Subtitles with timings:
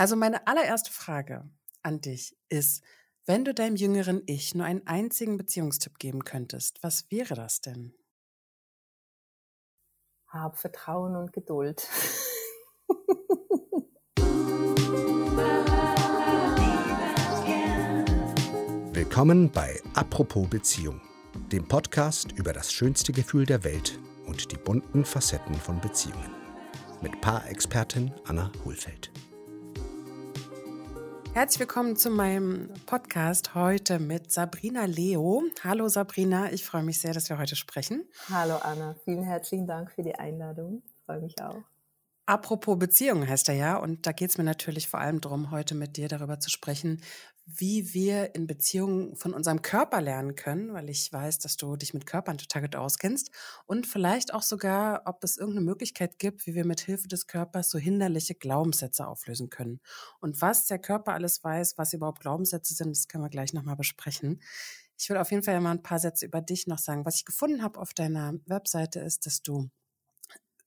[0.00, 1.46] Also meine allererste Frage
[1.82, 2.82] an dich ist,
[3.26, 7.92] wenn du deinem jüngeren Ich nur einen einzigen Beziehungstipp geben könntest, was wäre das denn?
[10.28, 11.86] Hab Vertrauen und Geduld.
[18.94, 21.02] Willkommen bei Apropos Beziehung,
[21.52, 26.30] dem Podcast über das schönste Gefühl der Welt und die bunten Facetten von Beziehungen.
[27.02, 29.12] Mit Paarexpertin Anna Hohlfeld.
[31.32, 35.44] Herzlich willkommen zu meinem Podcast heute mit Sabrina Leo.
[35.62, 38.04] Hallo Sabrina, ich freue mich sehr, dass wir heute sprechen.
[38.28, 40.82] Hallo Anna, vielen herzlichen Dank für die Einladung.
[40.86, 41.62] Ich freue mich auch.
[42.26, 45.74] Apropos Beziehungen heißt er ja, und da geht es mir natürlich vor allem darum, heute
[45.74, 47.00] mit dir darüber zu sprechen,
[47.58, 51.94] wie wir in Beziehungen von unserem Körper lernen können, weil ich weiß, dass du dich
[51.94, 53.30] mit Körpern total gut auskennst
[53.66, 57.70] und vielleicht auch sogar, ob es irgendeine Möglichkeit gibt, wie wir mit Hilfe des Körpers
[57.70, 59.80] so hinderliche Glaubenssätze auflösen können.
[60.20, 63.76] Und was der Körper alles weiß, was überhaupt Glaubenssätze sind, das können wir gleich nochmal
[63.76, 64.40] besprechen.
[64.98, 67.04] Ich will auf jeden Fall mal ein paar Sätze über dich noch sagen.
[67.04, 69.70] Was ich gefunden habe auf deiner Webseite ist, dass du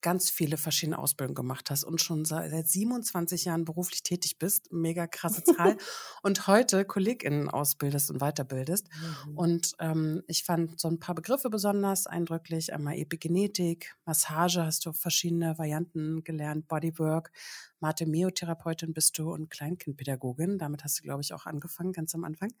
[0.04, 5.06] ganz viele verschiedene Ausbildungen gemacht hast und schon seit 27 Jahren beruflich tätig bist, mega
[5.06, 5.78] krasse Zahl,
[6.22, 8.86] und heute KollegInnen ausbildest und weiterbildest.
[8.90, 9.38] Mhm.
[9.38, 12.74] Und ähm, ich fand so ein paar Begriffe besonders eindrücklich.
[12.74, 17.32] Einmal Epigenetik, Massage hast du verschiedene Varianten gelernt, Bodywork,
[17.80, 20.58] Mate-Meotherapeutin bist du und Kleinkindpädagogin.
[20.58, 22.52] Damit hast du, glaube ich, auch angefangen, ganz am Anfang.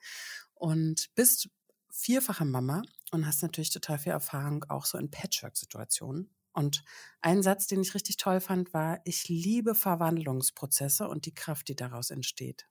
[0.54, 1.50] Und bist
[1.90, 2.80] vierfache Mama
[3.12, 6.30] und hast natürlich total viel Erfahrung auch so in Patchwork-Situationen.
[6.54, 6.84] Und
[7.20, 11.76] ein Satz, den ich richtig toll fand, war, ich liebe Verwandlungsprozesse und die Kraft, die
[11.76, 12.68] daraus entsteht.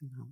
[0.00, 0.26] Genau.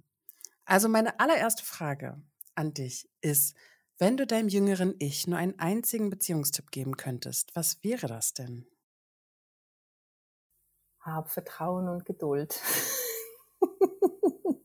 [0.65, 2.21] Also meine allererste Frage
[2.55, 3.57] an dich ist,
[3.99, 8.67] wenn du deinem jüngeren Ich nur einen einzigen Beziehungstipp geben könntest, was wäre das denn?
[11.01, 12.61] Hab Vertrauen und Geduld.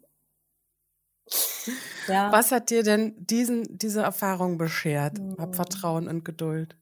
[2.07, 2.31] ja.
[2.31, 5.19] Was hat dir denn diesen, diese Erfahrung beschert?
[5.37, 5.53] Hab hm.
[5.53, 6.75] Vertrauen und Geduld.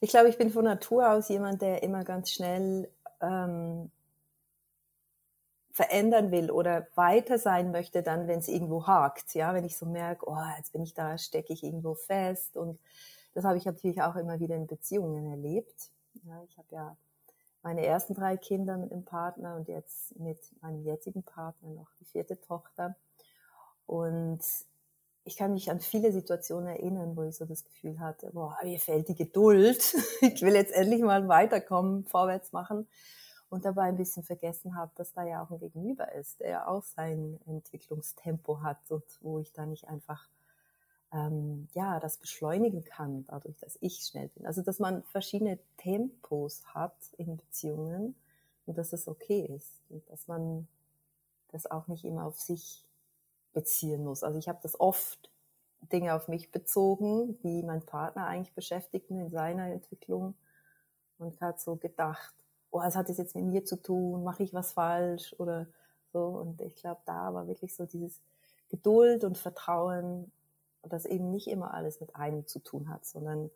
[0.00, 2.88] Ich glaube, ich bin von Natur aus jemand, der immer ganz schnell
[3.20, 3.90] ähm,
[5.72, 9.34] verändern will oder weiter sein möchte, dann, wenn es irgendwo hakt.
[9.34, 12.56] Ja, wenn ich so merke, oh, jetzt bin ich da, stecke ich irgendwo fest.
[12.56, 12.78] Und
[13.34, 15.90] das habe ich natürlich auch immer wieder in Beziehungen erlebt.
[16.24, 16.96] Ja, ich habe ja
[17.62, 22.04] meine ersten drei Kinder mit dem Partner und jetzt mit meinem jetzigen Partner noch die
[22.04, 22.96] vierte Tochter.
[23.86, 24.40] Und
[25.24, 28.80] ich kann mich an viele Situationen erinnern, wo ich so das Gefühl hatte, boah, mir
[28.80, 29.94] fehlt die Geduld.
[30.20, 32.88] Ich will jetzt endlich mal weiterkommen, vorwärts machen.
[33.50, 36.66] Und dabei ein bisschen vergessen habe, dass da ja auch ein Gegenüber ist, der ja
[36.66, 40.26] auch sein Entwicklungstempo hat und wo ich da nicht einfach
[41.12, 44.46] ähm, ja das beschleunigen kann, dadurch, dass ich schnell bin.
[44.46, 48.14] Also dass man verschiedene Tempos hat in Beziehungen
[48.64, 50.66] und dass es okay ist und dass man
[51.48, 52.86] das auch nicht immer auf sich
[53.52, 54.22] beziehen muss.
[54.22, 55.30] Also ich habe das oft
[55.92, 60.34] Dinge auf mich bezogen, die mein Partner eigentlich beschäftigten in seiner Entwicklung
[61.18, 62.34] und hat so gedacht,
[62.70, 64.24] oh, was hat das jetzt mit mir zu tun?
[64.24, 65.66] Mache ich was falsch oder
[66.12, 66.24] so?
[66.24, 68.20] Und ich glaube, da war wirklich so dieses
[68.68, 70.32] Geduld und Vertrauen,
[70.82, 73.50] dass eben nicht immer alles mit einem zu tun hat, sondern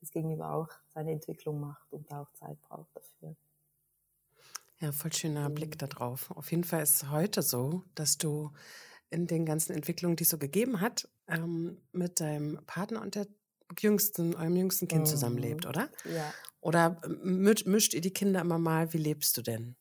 [0.00, 3.36] das Gegenüber auch seine Entwicklung macht und auch Zeit braucht dafür.
[4.80, 6.30] Ja, voll schöner Blick darauf.
[6.30, 8.50] Auf jeden Fall ist es heute so, dass du
[9.10, 13.26] in den ganzen Entwicklungen, die es so gegeben hat, ähm, mit deinem Partner und der
[13.78, 15.06] jüngsten, eurem jüngsten Kind mhm.
[15.06, 15.88] zusammenlebt, oder?
[16.04, 16.32] Ja.
[16.60, 18.92] Oder mischt, mischt ihr die Kinder immer mal?
[18.92, 19.76] Wie lebst du denn?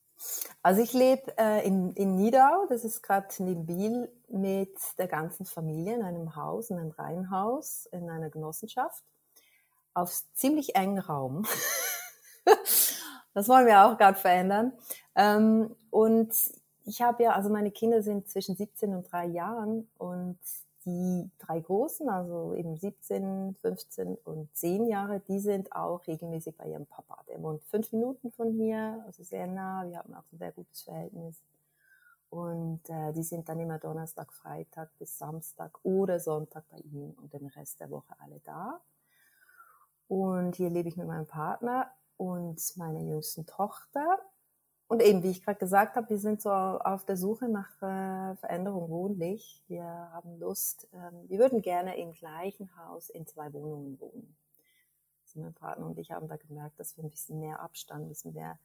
[0.62, 5.46] Also ich lebe äh, in, in Nidau, das ist gerade neben Biel, mit der ganzen
[5.46, 9.04] Familie in einem Haus, in einem Reihenhaus, in einer Genossenschaft,
[9.94, 11.46] auf ziemlich engen Raum.
[13.34, 14.74] das wollen wir auch gerade verändern.
[15.16, 16.34] Ähm, und
[16.90, 20.40] ich habe ja, also meine Kinder sind zwischen 17 und drei Jahren und
[20.86, 26.66] die drei Großen, also eben 17, 15 und 10 Jahre, die sind auch regelmäßig bei
[26.66, 27.22] ihrem Papa.
[27.28, 29.86] Der wohnt fünf Minuten von hier, also sehr nah.
[29.88, 31.36] Wir haben auch ein sehr gutes Verhältnis.
[32.32, 37.34] Und äh, die sind dann immer Donnerstag, Freitag bis Samstag oder Sonntag bei ihm und
[37.34, 38.82] den Rest der Woche alle da.
[40.08, 44.20] Und hier lebe ich mit meinem Partner und meiner jüngsten Tochter.
[44.90, 48.36] Und eben, wie ich gerade gesagt habe, wir sind so auf der Suche nach äh,
[48.38, 49.64] Veränderung wohnlich.
[49.68, 54.36] Wir haben Lust, ähm, wir würden gerne im gleichen Haus in zwei Wohnungen wohnen.
[55.24, 58.10] Also mein Partner und ich haben da gemerkt, dass wir ein bisschen mehr Abstand, ein
[58.10, 58.58] bisschen mehr,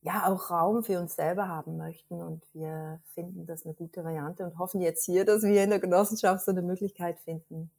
[0.00, 2.22] ja, auch Raum für uns selber haben möchten.
[2.22, 5.80] Und wir finden das eine gute Variante und hoffen jetzt hier, dass wir in der
[5.80, 7.70] Genossenschaft so eine Möglichkeit finden,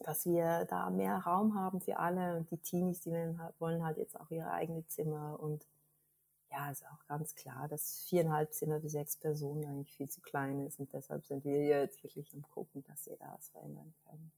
[0.00, 2.38] dass wir da mehr Raum haben für alle.
[2.38, 3.10] Und die Teenies, die
[3.58, 5.66] wollen halt jetzt auch ihre eigene Zimmer und
[6.52, 10.66] ja, ist auch ganz klar, dass viereinhalb Zimmer für sechs Personen eigentlich viel zu klein
[10.66, 14.30] ist und deshalb sind wir jetzt wirklich am gucken, dass wir da was verändern können.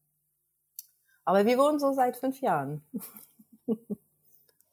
[1.25, 2.85] Aber wir wohnen so seit fünf Jahren.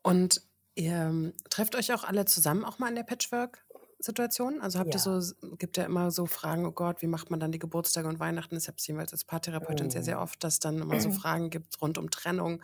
[0.04, 0.42] und
[0.76, 3.66] ihr ähm, trefft euch auch alle zusammen auch mal in der Patchwork?
[4.02, 4.62] Situation?
[4.62, 5.00] Also habt ja.
[5.00, 8.08] ihr so, gibt ja immer so Fragen, oh Gott, wie macht man dann die Geburtstage
[8.08, 8.58] und Weihnachten?
[8.58, 9.92] Ich habe es jeweils als Paartherapeutin mhm.
[9.92, 12.62] sehr, sehr oft, dass dann immer so Fragen gibt rund um Trennung.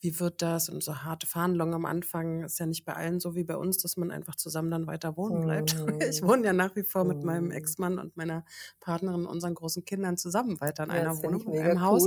[0.00, 0.68] Wie wird das?
[0.68, 3.78] Und so harte Verhandlungen am Anfang ist ja nicht bei allen so wie bei uns,
[3.78, 5.76] dass man einfach zusammen dann weiter wohnen bleibt.
[5.88, 6.00] Mhm.
[6.00, 7.50] Ich wohne ja nach wie vor mit meinem mhm.
[7.52, 8.44] Ex-Mann und meiner
[8.80, 11.82] Partnerin, unseren großen Kindern zusammen weiter in ja, einer Wohnung, in einem cool.
[11.82, 12.06] Haus.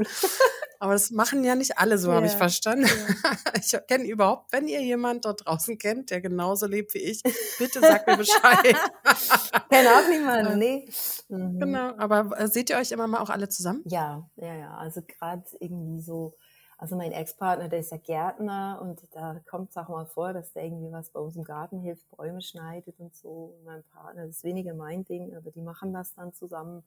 [0.82, 2.16] Aber das machen ja nicht alle so, yeah.
[2.16, 2.86] habe ich verstanden.
[2.86, 3.38] Yeah.
[3.64, 7.22] Ich kenne überhaupt, wenn ihr jemand dort draußen kennt, der genauso lebt wie ich,
[7.60, 8.64] bitte sagt mir Bescheid.
[9.70, 10.90] kenne auch niemanden, nee.
[11.30, 11.60] Mhm.
[11.60, 13.84] Genau, aber äh, seht ihr euch immer mal auch alle zusammen?
[13.86, 14.74] Ja, ja, ja.
[14.74, 16.34] Also gerade irgendwie so,
[16.82, 20.52] also mein Ex-Partner, der ist ja Gärtner und da kommt es auch mal vor, dass
[20.52, 23.54] der irgendwie was bei uns im Garten hilft, Bäume schneidet und so.
[23.56, 26.84] Und mein Partner, das ist weniger mein Ding, aber die machen das dann zusammen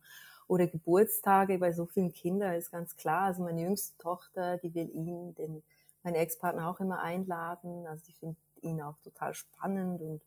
[0.48, 3.26] oder Geburtstage bei so vielen Kindern ist ganz klar.
[3.26, 5.62] Also meine jüngste Tochter, die will ihn, den,
[6.02, 7.86] mein Ex-Partner auch immer einladen.
[7.86, 10.20] Also die findet ihn auch total spannend und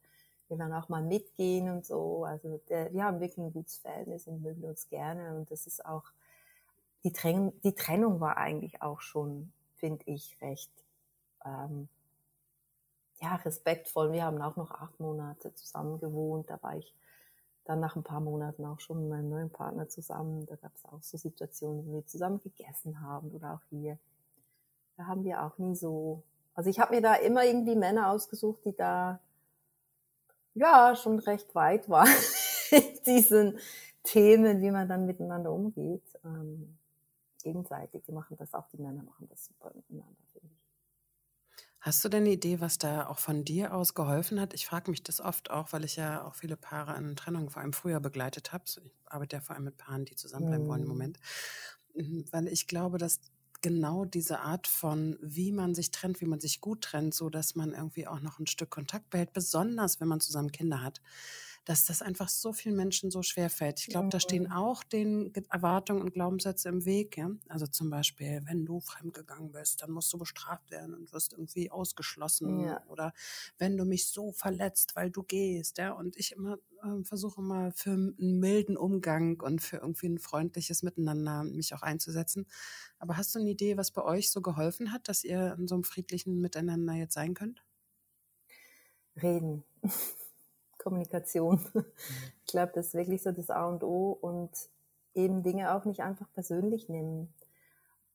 [0.48, 2.24] will dann auch mal mitgehen und so.
[2.24, 5.36] Also der, wir haben wirklich ein gutes Verhältnis und mögen uns gerne.
[5.36, 6.06] Und das ist auch,
[7.04, 10.72] die, Trenn die Trennung war eigentlich auch schon, finde ich, recht
[11.46, 11.88] ähm,
[13.22, 14.12] ja, respektvoll.
[14.12, 16.50] Wir haben auch noch acht Monate zusammen gewohnt.
[16.50, 16.94] Da war ich
[17.66, 20.46] dann nach ein paar Monaten auch schon mit meinem neuen Partner zusammen.
[20.46, 23.98] Da gab es auch so Situationen, wo wir zusammen gegessen haben oder auch hier.
[24.96, 26.24] Da haben wir auch nie so.
[26.54, 29.20] Also ich habe mir da immer irgendwie Männer ausgesucht, die da
[30.54, 32.08] ja schon recht weit waren
[32.72, 33.60] in diesen
[34.04, 36.04] Themen, wie man dann miteinander umgeht.
[36.24, 36.78] Ähm,
[37.44, 38.04] gegenseitig.
[38.04, 40.16] Die machen das auch, die Männer machen das super miteinander.
[41.80, 44.54] Hast du denn eine Idee, was da auch von dir aus geholfen hat?
[44.54, 47.62] Ich frage mich das oft auch, weil ich ja auch viele Paare in Trennungen vor
[47.62, 48.66] allem früher begleitet habe.
[48.68, 50.70] Ich arbeite ja vor allem mit Paaren, die zusammenbleiben mhm.
[50.70, 51.20] wollen im Moment.
[51.94, 53.22] Mhm, weil ich glaube, dass
[53.62, 57.56] genau diese Art von, wie man sich trennt, wie man sich gut trennt, so dass
[57.56, 61.02] man irgendwie auch noch ein Stück Kontakt behält, besonders wenn man zusammen Kinder hat,
[61.68, 63.82] dass das einfach so vielen Menschen so schwer fällt.
[63.82, 67.18] Ich glaube, da stehen auch den Erwartungen und Glaubenssätze im Weg.
[67.18, 67.30] Ja?
[67.50, 71.70] Also zum Beispiel, wenn du fremdgegangen bist, dann musst du bestraft werden und wirst irgendwie
[71.70, 72.62] ausgeschlossen.
[72.62, 72.82] Ja.
[72.88, 73.12] Oder
[73.58, 75.78] wenn du mich so verletzt, weil du gehst.
[75.78, 75.92] Ja?
[75.92, 80.84] Und ich immer äh, versuche mal für einen milden Umgang und für irgendwie ein freundliches
[80.84, 82.48] Miteinander mich auch einzusetzen.
[82.98, 85.76] Aber hast du eine Idee, was bei euch so geholfen hat, dass ihr in so
[85.76, 87.62] einem friedlichen Miteinander jetzt sein könnt?
[89.22, 89.66] Reden.
[90.78, 91.60] Kommunikation.
[91.74, 91.86] Mhm.
[92.46, 94.50] Ich glaube, das ist wirklich so das A und O und
[95.14, 97.34] eben Dinge auch nicht einfach persönlich nehmen.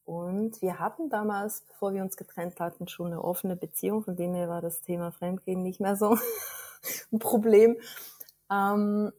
[0.05, 4.49] Und wir hatten damals, bevor wir uns getrennt hatten, schon eine offene Beziehung, von denen
[4.49, 6.17] war das Thema Fremdgehen nicht mehr so
[7.13, 7.77] ein Problem.
[8.51, 9.13] Ähm,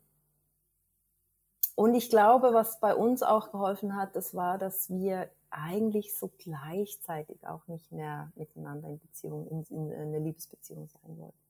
[1.75, 6.31] und ich glaube, was bei uns auch geholfen hat, das war, dass wir eigentlich so
[6.37, 11.42] gleichzeitig auch nicht mehr miteinander in Beziehung, in, in eine Liebesbeziehung sein wollten.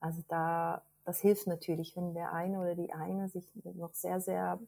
[0.00, 4.58] Also da, das hilft natürlich, wenn der eine oder die eine sich noch sehr, sehr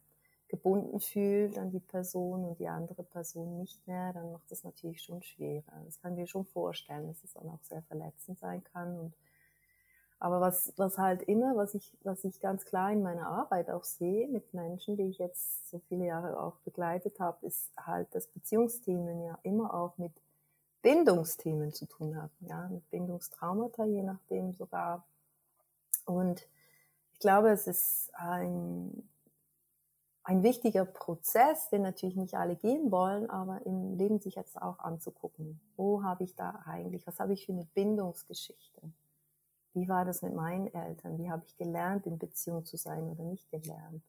[0.50, 5.03] gebunden fühlt an die Person und die andere Person nicht mehr, dann macht das natürlich
[5.03, 5.82] schon schwerer.
[5.87, 8.99] Das kann ich mir schon vorstellen, dass es dann auch sehr verletzend sein kann.
[8.99, 9.15] Und,
[10.19, 13.84] aber was, was halt immer, was ich, was ich ganz klar in meiner Arbeit auch
[13.84, 18.27] sehe mit Menschen, die ich jetzt so viele Jahre auch begleitet habe, ist halt, dass
[18.27, 20.13] Beziehungsthemen ja immer auch mit
[20.82, 25.05] Bindungsthemen zu tun haben, ja, mit Bindungstraumata, je nachdem sogar
[26.10, 26.46] und
[27.12, 29.08] ich glaube, es ist ein,
[30.24, 34.79] ein wichtiger Prozess, den natürlich nicht alle gehen wollen, aber im Leben sich jetzt auch
[34.79, 35.60] anzugucken.
[35.76, 38.81] Wo habe ich da eigentlich, was habe ich für eine Bindungsgeschichte?
[39.74, 41.19] Wie war das mit meinen Eltern?
[41.19, 44.02] Wie habe ich gelernt, in Beziehung zu sein oder nicht gelernt?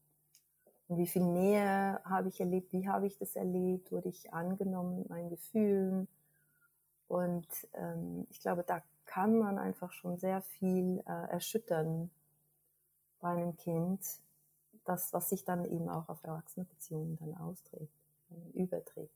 [0.87, 2.73] Und wie viel Nähe habe ich erlebt?
[2.73, 3.91] Wie habe ich das erlebt?
[3.91, 6.07] Wurde ich angenommen mit meinen Gefühlen?
[7.07, 8.81] Und ähm, ich glaube, da
[9.11, 12.09] kann man einfach schon sehr viel äh, erschüttern
[13.19, 13.99] bei einem Kind,
[14.85, 17.93] das, was sich dann eben auch auf Erwachsenenbeziehungen dann austrägt,
[18.29, 19.13] äh, überträgt.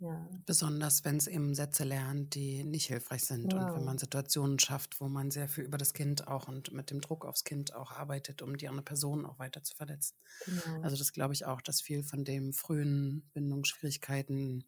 [0.00, 0.28] Ja.
[0.44, 3.66] Besonders wenn es eben Sätze lernt, die nicht hilfreich sind genau.
[3.66, 6.90] und wenn man Situationen schafft, wo man sehr viel über das Kind auch und mit
[6.90, 10.16] dem Druck aufs Kind auch arbeitet, um die andere Person auch weiter zu verletzen.
[10.46, 10.82] Genau.
[10.82, 14.64] Also das glaube ich auch, dass viel von dem frühen Bindungsschwierigkeiten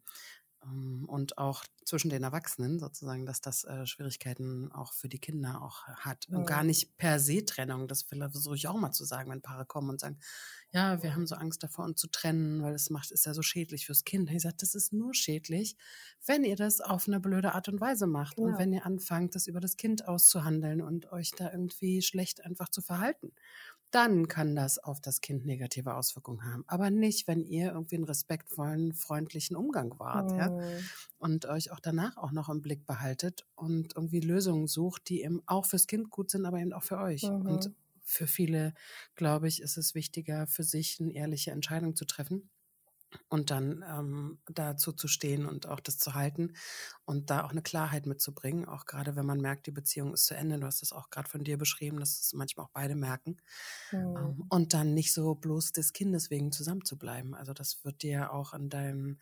[1.07, 5.85] und auch zwischen den Erwachsenen sozusagen, dass das äh, Schwierigkeiten auch für die Kinder auch
[5.87, 6.27] hat.
[6.29, 7.87] Und gar nicht per se Trennung.
[7.87, 10.17] Das versuche ich auch mal zu sagen, wenn Paare kommen und sagen,
[10.71, 13.41] ja, wir haben so Angst davor, uns zu trennen, weil es macht, ist ja so
[13.41, 14.31] schädlich fürs Kind.
[14.31, 15.75] Ich sage, das ist nur schädlich,
[16.25, 18.45] wenn ihr das auf eine blöde Art und Weise macht ja.
[18.45, 22.69] und wenn ihr anfangt, das über das Kind auszuhandeln und euch da irgendwie schlecht einfach
[22.69, 23.33] zu verhalten
[23.93, 26.63] dann kann das auf das Kind negative Auswirkungen haben.
[26.67, 30.37] Aber nicht, wenn ihr irgendwie einen respektvollen, freundlichen Umgang wart, mhm.
[30.37, 30.57] ja.
[31.19, 35.41] Und euch auch danach auch noch im Blick behaltet und irgendwie Lösungen sucht, die eben
[35.45, 37.23] auch fürs Kind gut sind, aber eben auch für euch.
[37.23, 37.45] Mhm.
[37.45, 37.71] Und
[38.03, 38.73] für viele,
[39.15, 42.49] glaube ich, ist es wichtiger, für sich eine ehrliche Entscheidung zu treffen
[43.29, 46.53] und dann ähm, dazu zu stehen und auch das zu halten
[47.05, 50.35] und da auch eine Klarheit mitzubringen, auch gerade wenn man merkt, die Beziehung ist zu
[50.35, 50.59] Ende.
[50.59, 53.37] Du hast das auch gerade von dir beschrieben, dass es manchmal auch beide merken.
[53.91, 54.17] Mhm.
[54.17, 57.33] Ähm, und dann nicht so bloß des Kindes wegen zusammenzubleiben.
[57.33, 59.19] Also das wird dir auch in deinem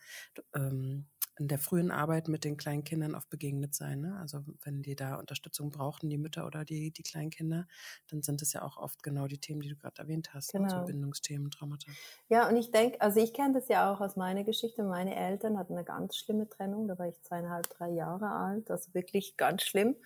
[0.54, 1.06] ähm,
[1.42, 4.00] in der frühen Arbeit mit den kleinen Kindern oft begegnet sein.
[4.00, 4.16] Ne?
[4.20, 7.66] Also wenn die da Unterstützung brauchten, die Mütter oder die, die kleinen Kinder,
[8.08, 10.72] dann sind es ja auch oft genau die Themen, die du gerade erwähnt hast, genau.
[10.72, 11.90] also Bindungsthemen, Traumata.
[12.28, 14.84] Ja, und ich denke, also ich kenne das ja auch aus meiner Geschichte.
[14.84, 18.94] Meine Eltern hatten eine ganz schlimme Trennung, da war ich zweieinhalb, drei Jahre alt, also
[18.94, 19.96] wirklich ganz schlimm.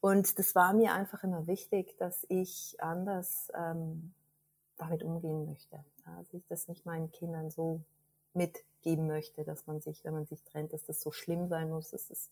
[0.00, 4.14] Und das war mir einfach immer wichtig, dass ich anders ähm,
[4.76, 5.84] damit umgehen möchte.
[6.04, 7.80] Also ich das nicht meinen Kindern so
[8.34, 11.90] mitgeben möchte, dass man sich, wenn man sich trennt, dass das so schlimm sein muss,
[11.90, 12.30] dass das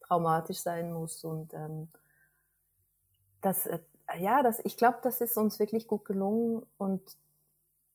[0.00, 1.88] traumatisch sein muss und ähm,
[3.40, 3.78] das, äh,
[4.18, 7.02] ja, das, ich glaube, das ist uns wirklich gut gelungen und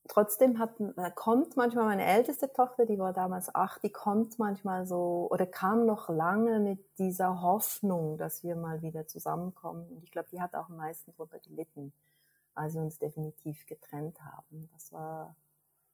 [0.07, 4.85] trotzdem hat, äh, kommt manchmal meine älteste Tochter, die war damals acht, die kommt manchmal
[4.85, 9.87] so oder kam noch lange mit dieser Hoffnung, dass wir mal wieder zusammenkommen.
[9.89, 11.93] Und ich glaube, die hat auch am meisten darunter gelitten,
[12.55, 14.69] als wir uns definitiv getrennt haben.
[14.73, 15.35] Das war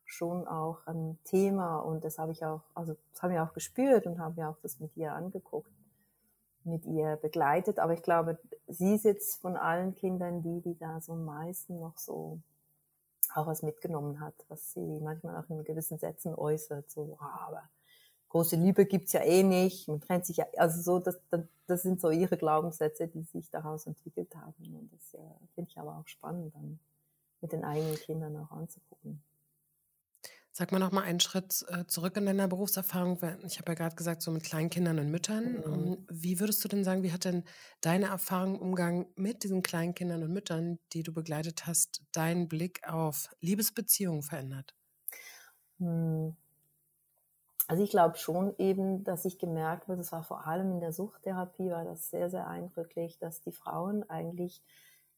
[0.05, 4.05] schon auch ein Thema und das habe ich auch, also das haben wir auch gespürt
[4.05, 5.71] und haben wir auch das mit ihr angeguckt,
[6.63, 7.79] mit ihr begleitet.
[7.79, 11.79] Aber ich glaube, sie ist jetzt von allen Kindern die, die da so am meisten
[11.79, 12.39] noch so
[13.33, 17.63] auch was mitgenommen hat, was sie manchmal auch in gewissen Sätzen äußert, so, ah, aber
[18.29, 21.19] große Liebe gibt's ja eh nicht, man trennt sich ja, also so, das,
[21.67, 24.75] das sind so ihre Glaubenssätze, die sich daraus entwickelt haben.
[24.75, 26.79] Und das äh, finde ich aber auch spannend, dann
[27.41, 29.23] mit den eigenen Kindern auch anzugucken.
[30.57, 33.19] Sag mal noch mal einen Schritt äh, zurück in deiner Berufserfahrung.
[33.45, 35.55] Ich habe ja gerade gesagt, so mit kleinen Kindern und Müttern.
[35.55, 35.63] Mhm.
[35.65, 37.43] Ähm, wie würdest du denn sagen, wie hat denn
[37.81, 42.47] deine Erfahrung im Umgang mit diesen kleinen Kindern und Müttern, die du begleitet hast, deinen
[42.47, 44.73] Blick auf Liebesbeziehungen verändert?
[45.79, 46.35] Hm.
[47.67, 50.93] Also ich glaube schon eben, dass ich gemerkt habe, das war vor allem in der
[50.93, 54.63] Suchttherapie, war das sehr, sehr eindrücklich, dass die Frauen eigentlich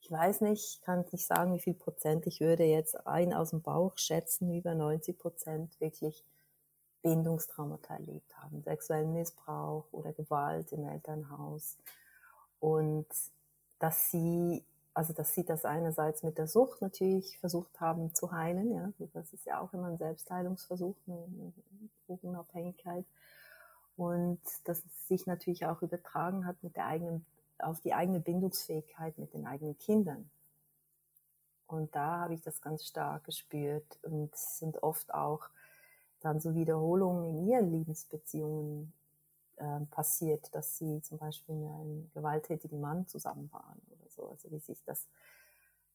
[0.08, 2.28] ich weiß nicht, kann nicht sagen, wie viel Prozent.
[2.28, 6.24] Ich würde jetzt ein aus dem Bauch schätzen, über 90 Prozent wirklich
[7.02, 11.78] Bindungstraumata erlebt haben, sexuellen Missbrauch oder Gewalt im Elternhaus.
[12.62, 13.08] Und
[13.80, 18.72] dass sie, also dass sie das einerseits mit der Sucht natürlich versucht haben zu heilen,
[18.72, 21.52] ja, das ist ja auch immer ein Selbstheilungsversuch, eine
[22.06, 23.04] Drogenabhängigkeit.
[23.98, 27.26] Und dass es sich natürlich auch übertragen hat mit der eigenen
[27.60, 30.30] auf die eigene Bindungsfähigkeit mit den eigenen Kindern.
[31.68, 35.50] Und da habe ich das ganz stark gespürt und sind oft auch
[36.22, 38.94] dann so Wiederholungen in ihren Liebesbeziehungen
[39.58, 44.30] äh, passiert, dass sie zum Beispiel mit einem gewalttätigen Mann zusammen waren oder so.
[44.30, 45.08] Also wie sich das,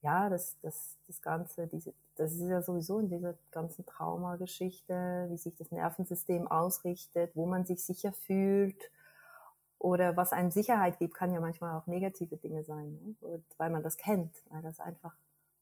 [0.02, 5.38] ja, das, das, das Ganze, diese, das ist ja sowieso in dieser ganzen Traumageschichte, wie
[5.38, 8.90] sich das Nervensystem ausrichtet, wo man sich sicher fühlt
[9.82, 13.42] oder was einem Sicherheit gibt, kann ja manchmal auch negative Dinge sein, ne?
[13.58, 15.14] weil man das kennt, weil das einfach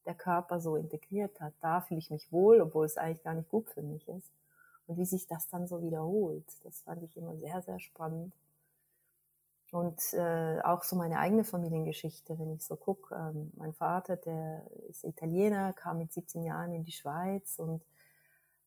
[0.05, 1.55] der Körper so integriert hat.
[1.61, 4.31] Da fühle ich mich wohl, obwohl es eigentlich gar nicht gut für mich ist.
[4.87, 8.35] Und wie sich das dann so wiederholt, das fand ich immer sehr, sehr spannend.
[9.71, 13.15] Und äh, auch so meine eigene Familiengeschichte, wenn ich so gucke.
[13.15, 17.81] Ähm, mein Vater, der ist Italiener, kam mit 17 Jahren in die Schweiz und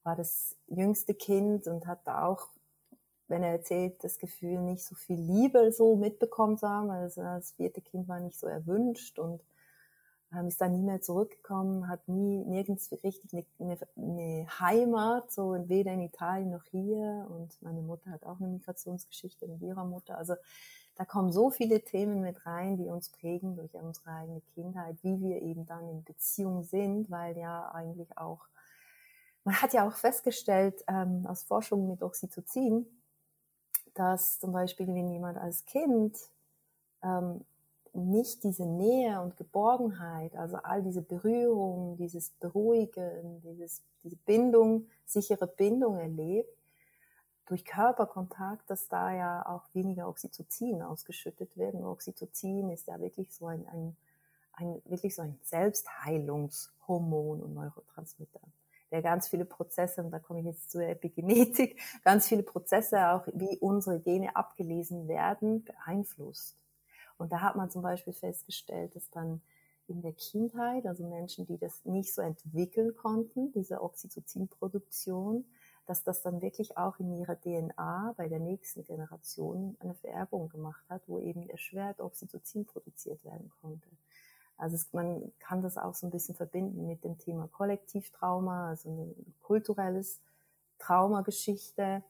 [0.04, 2.48] war das jüngste Kind und hat da auch
[3.28, 6.90] wenn er erzählt, das Gefühl, nicht so viel Liebe so mitbekommen zu haben.
[6.90, 9.42] Also das vierte Kind war nicht so erwünscht und
[10.36, 15.56] ähm, ist dann nie mehr zurückgekommen, hat nie nirgends richtig eine, eine, eine Heimat, so
[15.68, 17.28] weder in Italien noch hier.
[17.30, 20.18] Und meine Mutter hat auch eine Migrationsgeschichte mit ihrer Mutter.
[20.18, 20.36] Also
[20.96, 25.20] da kommen so viele Themen mit rein, die uns prägen durch unsere eigene Kindheit, wie
[25.22, 28.42] wir eben dann in Beziehung sind, weil ja eigentlich auch,
[29.44, 32.86] man hat ja auch festgestellt ähm, aus Forschung mit Oxytocin,
[33.94, 36.18] dass zum Beispiel, wenn jemand als Kind
[37.04, 37.46] ähm,
[37.94, 45.48] nicht diese Nähe und Geborgenheit, also all diese Berührung, dieses Beruhigen, dieses, diese Bindung, sichere
[45.48, 46.50] Bindung erlebt,
[47.46, 51.76] durch Körperkontakt, dass da ja auch weniger Oxytocin ausgeschüttet wird.
[51.76, 53.96] Und Oxytocin ist ja wirklich so ein, ein,
[54.54, 58.40] ein, wirklich so ein Selbstheilungshormon und Neurotransmitter,
[58.94, 63.28] der ganz viele Prozesse, und da komme ich jetzt zur Epigenetik, ganz viele Prozesse auch,
[63.34, 66.56] wie unsere Gene abgelesen werden, beeinflusst.
[67.18, 69.42] Und da hat man zum Beispiel festgestellt, dass dann
[69.88, 75.46] in der Kindheit, also Menschen, die das nicht so entwickeln konnten, diese Oxytocin-Produktion,
[75.88, 80.86] dass das dann wirklich auch in ihrer DNA bei der nächsten Generation eine Vererbung gemacht
[80.88, 83.90] hat, wo eben erschwert Oxytocin produziert werden konnte.
[84.64, 88.90] Also es, man kann das auch so ein bisschen verbinden mit dem Thema Kollektivtrauma, also
[88.90, 90.22] ein kulturelles
[90.80, 92.02] Traumageschichte.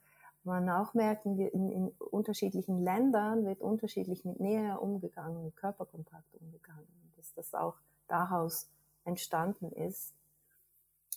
[0.44, 6.86] Man auch merkt, in, in unterschiedlichen Ländern wird unterschiedlich mit Nähe umgegangen, mit Körperkontakt umgegangen.
[7.18, 7.74] Dass das auch
[8.08, 8.70] daraus
[9.04, 10.14] entstanden ist.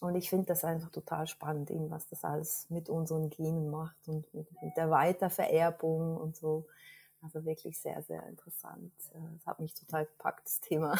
[0.00, 4.08] Und ich finde das einfach total spannend, eben, was das alles mit unseren Genen macht
[4.08, 6.64] und mit, mit der Weitervererbung und so.
[7.22, 8.92] Also wirklich sehr, sehr interessant.
[9.34, 10.98] Das hat mich total gepackt, das Thema.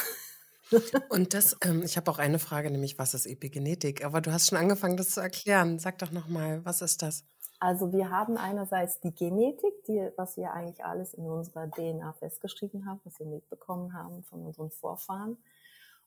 [1.11, 4.05] Und das, ähm, ich habe auch eine Frage, nämlich was ist Epigenetik?
[4.05, 5.79] Aber du hast schon angefangen, das zu erklären.
[5.79, 7.25] Sag doch nochmal, was ist das?
[7.59, 12.87] Also wir haben einerseits die Genetik, die, was wir eigentlich alles in unserer DNA festgeschrieben
[12.87, 15.39] haben, was wir mitbekommen haben von unseren Vorfahren.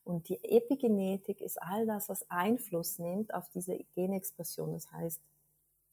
[0.04, 4.72] Und die Epigenetik ist all das, was Einfluss nimmt auf diese Genexpression.
[4.72, 5.20] Das heißt,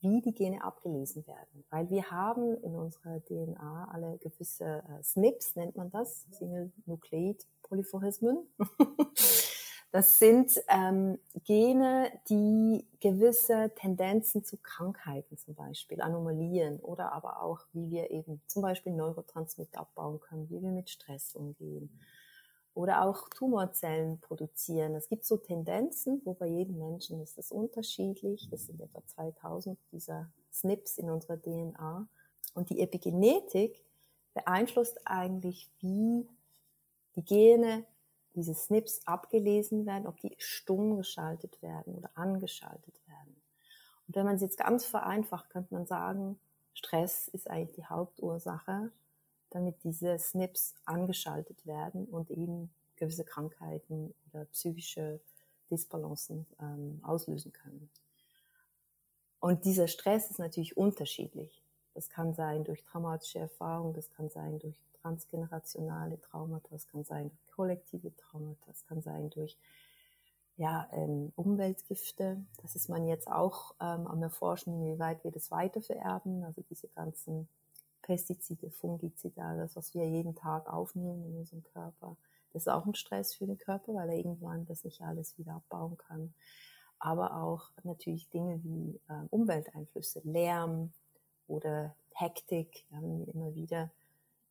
[0.02, 1.66] wie die Gene abgelesen werden.
[1.70, 7.46] Weil wir haben in unserer DNA alle gewisse äh, SNPs, nennt man das, Single Nucleid
[7.64, 8.48] Polyphorismen.
[9.92, 17.62] Das sind ähm, Gene, die gewisse Tendenzen zu Krankheiten zum Beispiel, Anomalien oder aber auch,
[17.72, 21.90] wie wir eben zum Beispiel Neurotransmitter abbauen können, wie wir mit Stress umgehen
[22.78, 24.94] oder auch Tumorzellen produzieren.
[24.94, 28.48] Es gibt so Tendenzen, wo bei jedem Menschen ist das unterschiedlich.
[28.52, 32.08] Das sind etwa 2000 dieser SNPs in unserer DNA.
[32.54, 33.84] Und die Epigenetik
[34.36, 36.30] beeinflusst eigentlich, wie
[37.16, 37.84] die Gene,
[38.36, 43.42] diese SNPs abgelesen werden, ob die stumm geschaltet werden oder angeschaltet werden.
[44.06, 46.40] Und wenn man es jetzt ganz vereinfacht, könnte man sagen,
[46.76, 48.92] Stress ist eigentlich die Hauptursache
[49.50, 55.20] damit diese SNPs angeschaltet werden und eben gewisse Krankheiten oder psychische
[55.70, 57.90] Disbalancen ähm, auslösen können.
[59.40, 61.62] Und dieser Stress ist natürlich unterschiedlich.
[61.94, 67.30] Das kann sein durch traumatische Erfahrungen, das kann sein durch transgenerationale Traumata, das kann sein
[67.30, 69.58] durch kollektive Traumata, das kann sein durch
[70.58, 72.44] ja, ähm, Umweltgifte.
[72.62, 77.48] Das ist man jetzt auch ähm, am Erforschen, inwieweit wir das weitervererben, also diese ganzen
[78.08, 82.16] Pestizide, Fungizide, alles, was wir jeden Tag aufnehmen in unserem Körper.
[82.54, 85.56] Das ist auch ein Stress für den Körper, weil er irgendwann das nicht alles wieder
[85.56, 86.34] abbauen kann.
[87.00, 90.94] Aber auch natürlich Dinge wie äh, Umwelteinflüsse, Lärm
[91.48, 93.92] oder Hektik, ja, wenn wir immer wieder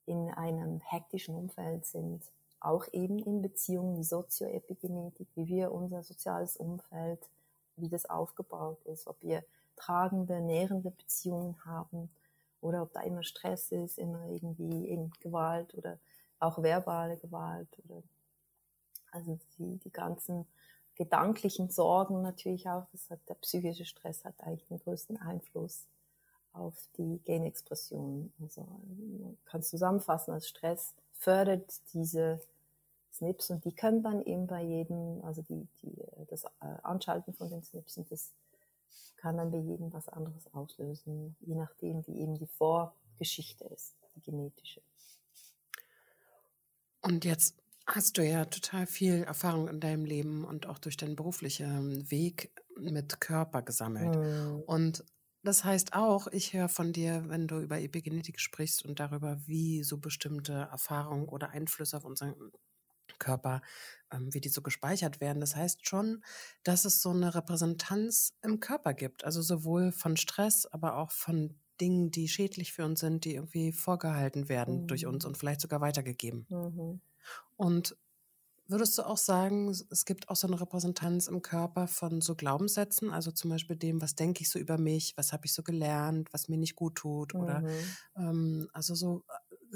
[0.05, 2.23] in einem hektischen Umfeld sind,
[2.61, 7.21] auch eben in Beziehungen wie Sozioepigenetik, wie wir unser soziales Umfeld,
[7.77, 9.43] wie das aufgebaut ist, ob wir
[9.77, 12.11] tragende, nährende Beziehungen haben,
[12.61, 15.99] oder ob da immer Stress ist, immer irgendwie in Gewalt oder
[16.39, 18.03] auch verbale Gewalt oder
[19.13, 20.47] also die, die ganzen
[20.95, 25.87] gedanklichen Sorgen natürlich auch, das hat der psychische Stress hat eigentlich den größten Einfluss
[26.53, 28.33] auf die Genexpression.
[28.41, 32.41] Also man kann zusammenfassen als Stress fördert diese
[33.13, 35.97] SNPs und die können dann eben bei jedem, also die, die,
[36.29, 36.49] das äh,
[36.83, 38.33] Anschalten von den SNPs und das
[39.17, 44.21] kann dann bei jedem was anderes auslösen, je nachdem, wie eben die Vorgeschichte ist, die
[44.21, 44.83] genetische.
[47.01, 51.17] Und jetzt hast du ja total viel Erfahrung in deinem Leben und auch durch deinen
[51.17, 54.17] beruflichen Weg mit Körper gesammelt.
[54.17, 54.63] Mhm.
[54.67, 55.05] Und
[55.43, 59.85] das heißt auch, ich höre von dir, wenn du über Epigenetik sprichst und darüber, wie
[59.85, 62.35] so bestimmte Erfahrungen oder Einflüsse auf unseren
[63.19, 63.63] Körper,
[64.13, 65.41] ähm, wie die so gespeichert werden.
[65.41, 66.23] Das heißt schon,
[66.63, 69.25] dass es so eine Repräsentanz im Körper gibt.
[69.25, 73.73] Also sowohl von Stress, aber auch von Dingen, die schädlich für uns sind, die irgendwie
[73.73, 74.87] vorgehalten werden mhm.
[74.87, 75.29] durch uns mhm.
[75.29, 76.47] und vielleicht sogar weitergegeben.
[76.49, 77.01] Mhm.
[77.57, 77.97] Und
[78.69, 83.13] Würdest du auch sagen, es gibt auch so eine Repräsentanz im Körper von so Glaubenssätzen,
[83.13, 86.33] also zum Beispiel dem, was denke ich so über mich, was habe ich so gelernt,
[86.33, 87.41] was mir nicht gut tut, mhm.
[87.41, 87.63] oder
[88.17, 89.25] ähm, also so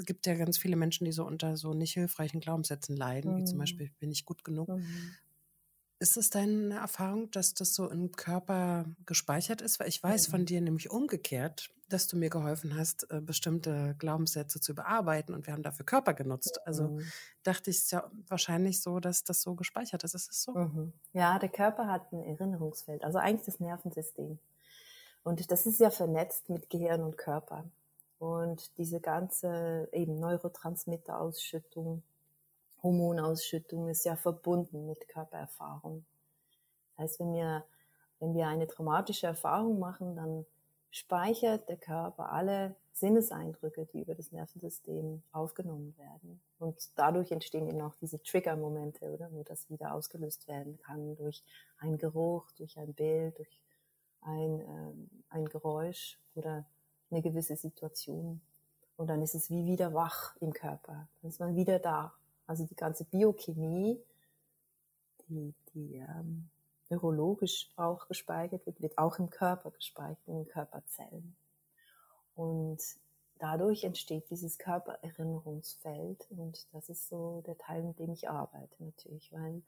[0.01, 3.37] es gibt ja ganz viele Menschen, die so unter so nicht hilfreichen Glaubenssätzen leiden, mhm.
[3.37, 3.61] wie zum mhm.
[3.61, 4.69] Beispiel, bin ich gut genug.
[4.69, 5.13] Mhm.
[5.99, 9.79] Ist es deine Erfahrung, dass das so im Körper gespeichert ist?
[9.79, 10.31] Weil ich weiß mhm.
[10.31, 15.45] von dir nämlich umgekehrt, dass du mir geholfen hast, äh, bestimmte Glaubenssätze zu bearbeiten und
[15.45, 16.59] wir haben dafür Körper genutzt.
[16.65, 17.05] Also mhm.
[17.43, 20.15] dachte ich, es ist ja wahrscheinlich so, dass das so gespeichert ist.
[20.15, 20.53] Ist es so?
[20.53, 20.93] Mhm.
[21.13, 24.39] Ja, der Körper hat ein Erinnerungsfeld, also eigentlich das Nervensystem.
[25.23, 27.69] Und das ist ja vernetzt mit Gehirn und Körper.
[28.21, 32.03] Und diese ganze eben Neurotransmitterausschüttung,
[32.83, 36.05] Hormonausschüttung ist ja verbunden mit Körpererfahrung.
[36.91, 37.65] Das heißt, wenn wir,
[38.19, 40.45] wenn wir eine traumatische Erfahrung machen, dann
[40.91, 46.41] speichert der Körper alle Sinneseindrücke, die über das Nervensystem aufgenommen werden.
[46.59, 51.43] Und dadurch entstehen eben auch diese Trigger-Momente, oder, wo das wieder ausgelöst werden kann durch
[51.79, 53.59] einen Geruch, durch ein Bild, durch
[54.21, 56.67] ein, ähm, ein Geräusch oder
[57.11, 58.41] eine gewisse Situation.
[58.97, 61.07] Und dann ist es wie wieder wach im Körper.
[61.21, 62.13] Dann ist man wieder da.
[62.47, 63.99] Also die ganze Biochemie,
[65.27, 66.49] die, die ähm,
[66.89, 71.35] neurologisch auch gespeichert wird, wird auch im Körper gespeichert, in den Körperzellen.
[72.35, 72.79] Und
[73.39, 79.31] dadurch entsteht dieses Körpererinnerungsfeld und das ist so der Teil, mit dem ich arbeite natürlich,
[79.33, 79.61] weil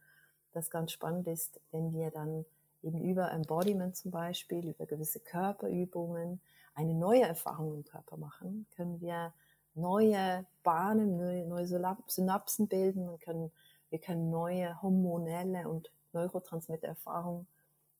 [0.53, 2.45] das ganz spannend ist, wenn wir dann
[2.83, 6.39] eben über Embodiment zum Beispiel, über gewisse Körperübungen
[6.75, 9.33] eine neue Erfahrung im Körper machen, können wir
[9.75, 11.67] neue Bahnen, neue,
[12.07, 13.51] Synapsen bilden, wir können,
[13.89, 17.47] wir können neue hormonelle und Neurotransmittererfahrungen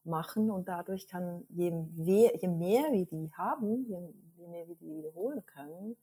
[0.03, 0.51] machen.
[0.51, 3.97] Und dadurch kann, je mehr, je mehr wir die haben, je,
[4.37, 5.95] je mehr wir die wiederholen können,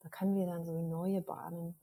[0.00, 1.74] da können wir dann so neue Bahnen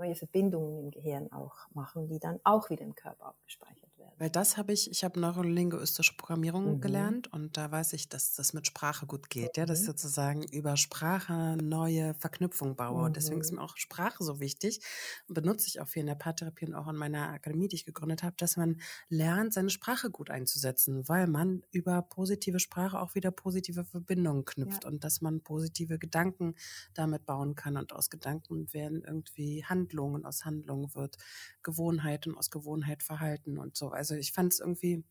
[0.00, 4.14] neue Verbindungen im Gehirn auch machen, die dann auch wieder im Körper abgespeichert werden.
[4.18, 6.80] Weil das habe ich, ich habe neurolinguistische Programmierung mhm.
[6.80, 9.60] gelernt und da weiß ich, dass das mit Sprache gut geht, mhm.
[9.60, 12.98] ja, dass ich sozusagen über Sprache neue Verknüpfungen baue.
[12.98, 13.04] Mhm.
[13.04, 13.58] Und deswegen ist mhm.
[13.58, 14.80] mir auch Sprache so wichtig.
[15.28, 18.22] Benutze ich auch viel in der Paartherapie und auch in meiner Akademie, die ich gegründet
[18.22, 23.30] habe, dass man lernt, seine Sprache gut einzusetzen, weil man über positive Sprache auch wieder
[23.30, 24.90] positive Verbindungen knüpft ja.
[24.90, 26.54] und dass man positive Gedanken
[26.94, 31.16] damit bauen kann und aus Gedanken werden irgendwie Handlungen Handlungen, aus Handlungen wird
[31.62, 33.90] Gewohnheit und aus Gewohnheit Verhalten und so.
[33.90, 35.04] Also ich fand es irgendwie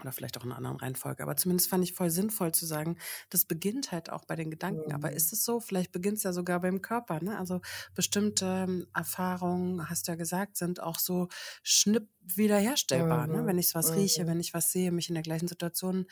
[0.00, 2.98] oder vielleicht auch in einer anderen Reihenfolge, aber zumindest fand ich voll sinnvoll zu sagen,
[3.30, 4.88] das beginnt halt auch bei den Gedanken.
[4.88, 4.92] Mhm.
[4.94, 5.60] Aber ist es so?
[5.60, 7.22] Vielleicht beginnt es ja sogar beim Körper.
[7.22, 7.38] Ne?
[7.38, 7.60] Also
[7.94, 11.28] bestimmte ähm, Erfahrungen, hast du ja gesagt, sind auch so
[11.62, 13.28] schnipp wiederherstellbar.
[13.28, 13.34] Ne?
[13.34, 13.40] Mhm.
[13.42, 13.46] Ne?
[13.46, 13.98] Wenn ich was mhm.
[13.98, 16.06] rieche, wenn ich was sehe, mich in der gleichen Situation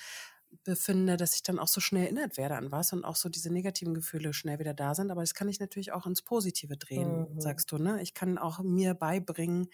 [0.65, 3.53] befinde, dass ich dann auch so schnell erinnert werde an was und auch so diese
[3.53, 5.11] negativen Gefühle schnell wieder da sind.
[5.11, 7.41] Aber das kann ich natürlich auch ins Positive drehen, mhm.
[7.41, 7.79] sagst du.
[7.79, 8.03] Ne?
[8.03, 9.69] Ich kann auch mir beibringen,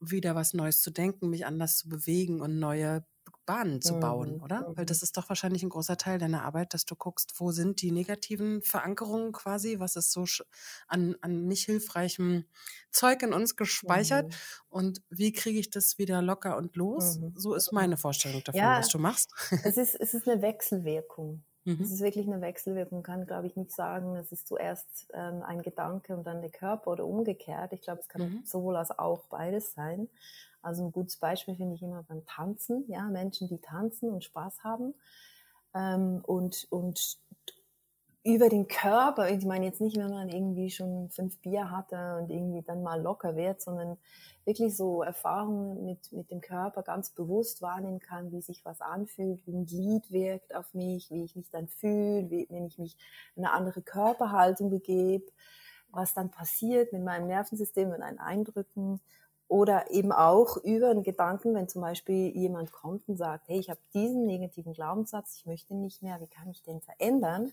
[0.00, 3.04] wieder was Neues zu denken, mich anders zu bewegen und neue
[3.46, 4.42] Bahnen zu bauen, mhm.
[4.42, 4.72] oder?
[4.74, 5.04] Weil das mhm.
[5.04, 8.60] ist doch wahrscheinlich ein großer Teil deiner Arbeit, dass du guckst, wo sind die negativen
[8.62, 10.24] Verankerungen quasi, was ist so
[10.88, 12.44] an, an nicht hilfreichem
[12.90, 14.32] Zeug in uns gespeichert mhm.
[14.68, 17.18] und wie kriege ich das wieder locker und los?
[17.18, 17.32] Mhm.
[17.36, 19.32] So ist meine Vorstellung davon, ja, was du machst.
[19.64, 21.44] Es ist, es ist eine Wechselwirkung.
[21.66, 21.80] Mhm.
[21.82, 22.98] Es ist wirklich eine Wechselwirkung.
[22.98, 26.50] Man kann, glaube ich, nicht sagen, es ist zuerst ähm, ein Gedanke und dann der
[26.50, 27.72] Körper oder umgekehrt.
[27.72, 28.42] Ich glaube, es kann mhm.
[28.44, 30.08] sowohl als auch beides sein.
[30.62, 32.84] Also ein gutes Beispiel finde ich immer beim Tanzen.
[32.88, 34.94] Ja, Menschen, die tanzen und Spaß haben.
[35.74, 37.18] Ähm, und, und
[38.26, 42.28] über den Körper, ich meine jetzt nicht, wenn man irgendwie schon fünf Bier hatte und
[42.28, 43.98] irgendwie dann mal locker wird, sondern
[44.44, 49.46] wirklich so Erfahrungen mit, mit dem Körper ganz bewusst wahrnehmen kann, wie sich was anfühlt,
[49.46, 52.96] wie ein Glied wirkt auf mich, wie ich mich dann fühle, wie, wenn ich mich
[53.36, 55.26] in eine andere Körperhaltung begebe,
[55.90, 59.00] was dann passiert mit meinem Nervensystem und einen Eindrücken
[59.48, 63.70] oder eben auch über einen Gedanken, wenn zum Beispiel jemand kommt und sagt, hey, ich
[63.70, 67.52] habe diesen negativen Glaubenssatz, ich möchte nicht mehr, wie kann ich den verändern?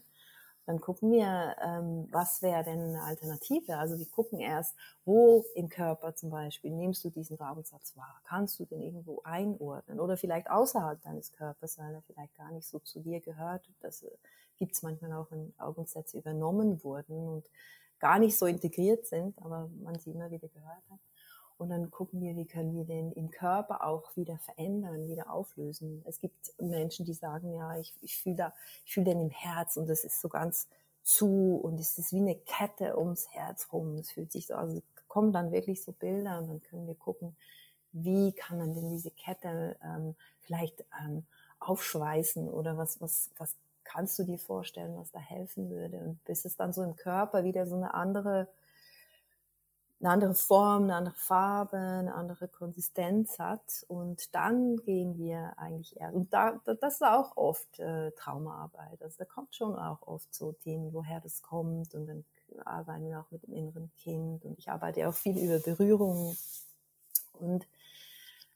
[0.66, 3.78] Dann gucken wir, ähm, was wäre denn eine Alternative?
[3.78, 8.22] Also wir gucken erst, wo im Körper zum Beispiel nimmst du diesen Glaubenssatz wahr?
[8.24, 10.00] Kannst du den irgendwo einordnen?
[10.00, 13.70] Oder vielleicht außerhalb deines Körpers, weil er vielleicht gar nicht so zu dir gehört.
[13.82, 14.12] Das äh,
[14.58, 17.50] gibt es manchmal auch, wenn Glaubenssätze übernommen wurden und
[18.00, 21.00] gar nicht so integriert sind, aber man sie immer wieder gehört hat.
[21.58, 26.04] Und dann gucken wir, wie können wir den im Körper auch wieder verändern, wieder auflösen.
[26.06, 28.54] Es gibt Menschen, die sagen, ja, ich, ich fühle da,
[28.86, 30.68] ich fühle den im Herz und das ist so ganz
[31.04, 33.98] zu und es ist wie eine Kette ums Herz rum.
[33.98, 37.36] Es fühlt sich so, also kommen dann wirklich so Bilder und dann können wir gucken,
[37.92, 41.24] wie kann man denn diese Kette ähm, vielleicht ähm,
[41.60, 46.00] aufschweißen oder was, was, was kannst du dir vorstellen, was da helfen würde?
[46.00, 48.48] Und bis es dann so im Körper wieder so eine andere
[50.04, 53.86] eine andere Form, eine andere Farbe, eine andere Konsistenz hat.
[53.88, 59.02] Und dann gehen wir eigentlich eher, und da, das ist auch oft äh, Traumaarbeit.
[59.02, 61.96] Also da kommt schon auch oft so Themen, woher das kommt.
[61.96, 62.26] Und dann
[62.66, 64.44] arbeiten wir auch mit dem inneren Kind.
[64.44, 66.36] Und ich arbeite auch viel über Berührung.
[67.40, 67.66] Und,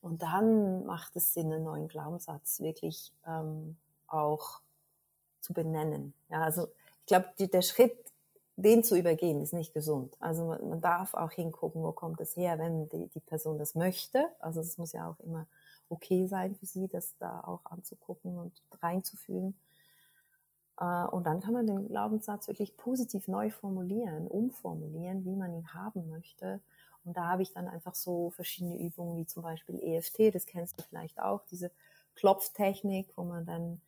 [0.01, 4.59] und dann macht es Sinn, einen neuen Glaubenssatz wirklich ähm, auch
[5.39, 6.13] zu benennen.
[6.29, 6.67] Ja, also
[7.01, 8.06] ich glaube, der Schritt
[8.57, 10.17] den zu übergehen, ist nicht gesund.
[10.19, 13.75] Also man, man darf auch hingucken, wo kommt es her, wenn die, die, Person das
[13.75, 14.27] möchte.
[14.39, 15.45] Also es muss ja auch immer
[15.89, 19.55] okay sein für sie, das da auch anzugucken und reinzufühlen.
[20.79, 25.73] Äh, und dann kann man den Glaubenssatz wirklich positiv neu formulieren, umformulieren, wie man ihn
[25.75, 26.59] haben möchte.
[27.05, 30.79] Und da habe ich dann einfach so verschiedene Übungen, wie zum Beispiel EFT, das kennst
[30.79, 31.71] du vielleicht auch, diese
[32.15, 33.81] Klopftechnik, wo man dann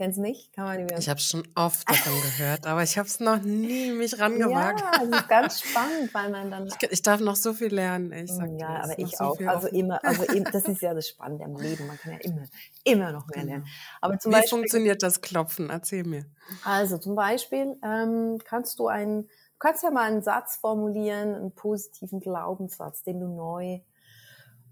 [0.00, 0.50] Kennst du nicht?
[0.54, 4.18] Kann man ich habe schon oft davon gehört, aber ich habe es noch nie mich
[4.18, 4.80] rangewagt.
[4.80, 6.66] Ja, das ist ganz spannend, weil man dann.
[6.68, 8.10] Ich, ich darf noch so viel lernen.
[8.10, 9.40] Ich sag ja, aber ich so auch.
[9.46, 11.86] Also immer, also das ist ja das Spannende am Leben.
[11.86, 12.44] Man kann ja immer,
[12.82, 13.64] immer noch mehr lernen.
[13.64, 13.74] Genau.
[14.00, 15.68] Aber zum Wie Beispiel, funktioniert das Klopfen?
[15.68, 16.24] Erzähl mir.
[16.64, 21.54] Also zum Beispiel ähm, kannst du einen, du kannst ja mal einen Satz formulieren, einen
[21.54, 23.80] positiven Glaubenssatz, den du neu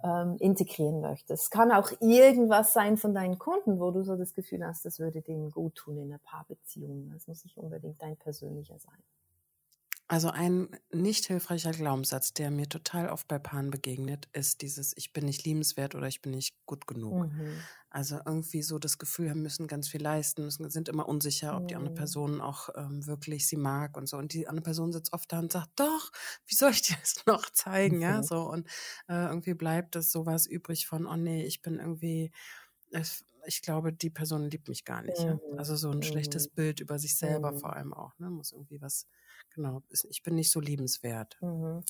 [0.05, 1.45] ähm, integrieren möchtest.
[1.45, 4.99] Es kann auch irgendwas sein von deinen Kunden, wo du so das Gefühl hast, das
[4.99, 7.11] würde denen gut tun in einer Paarbeziehung.
[7.13, 9.03] Das muss nicht unbedingt dein persönlicher sein.
[10.11, 15.13] Also ein nicht hilfreicher Glaubenssatz, der mir total oft bei Paaren begegnet, ist dieses Ich
[15.13, 17.31] bin nicht liebenswert oder ich bin nicht gut genug.
[17.31, 17.61] Mhm.
[17.91, 21.69] Also irgendwie so das Gefühl wir müssen ganz viel leisten, müssen, sind immer unsicher, ob
[21.69, 21.97] die andere mhm.
[21.97, 24.17] Person auch ähm, wirklich sie mag und so.
[24.17, 26.11] Und die andere Person sitzt oft da und sagt, doch,
[26.47, 27.97] wie soll ich dir das noch zeigen?
[27.97, 28.03] Mhm.
[28.03, 28.49] Ja, so.
[28.49, 28.67] Und
[29.09, 32.33] äh, irgendwie bleibt es sowas übrig von, oh nee, ich bin irgendwie,
[33.49, 35.19] ich glaube, die Person liebt mich gar nicht.
[35.21, 35.35] Ja?
[35.35, 35.59] Mhm.
[35.59, 36.55] Also so ein schlechtes mhm.
[36.55, 38.13] Bild über sich selber vor allem auch.
[38.19, 38.29] Ne?
[38.29, 39.07] Muss irgendwie was
[39.55, 41.39] genau, ich bin nicht so liebenswert.
[41.41, 41.83] Mhm.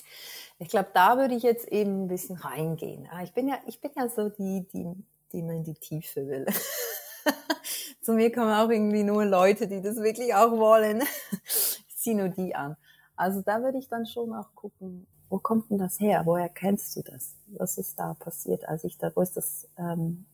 [0.59, 3.09] Ich glaube, da würde ich jetzt eben ein bisschen reingehen.
[3.25, 4.87] Ich bin ja, ich bin ja so die, die,
[5.33, 6.47] die man in die Tiefe will.
[8.03, 11.03] Zu mir kommen auch irgendwie nur Leute, die das wirklich auch wollen.
[11.89, 12.77] ich ziehe nur die an.
[13.17, 16.23] Also da würde ich dann schon auch gucken, wo kommt denn das her?
[16.25, 17.35] Woher kennst du das?
[17.49, 20.25] Was ist da passiert, als ich da, wo ist das ähm,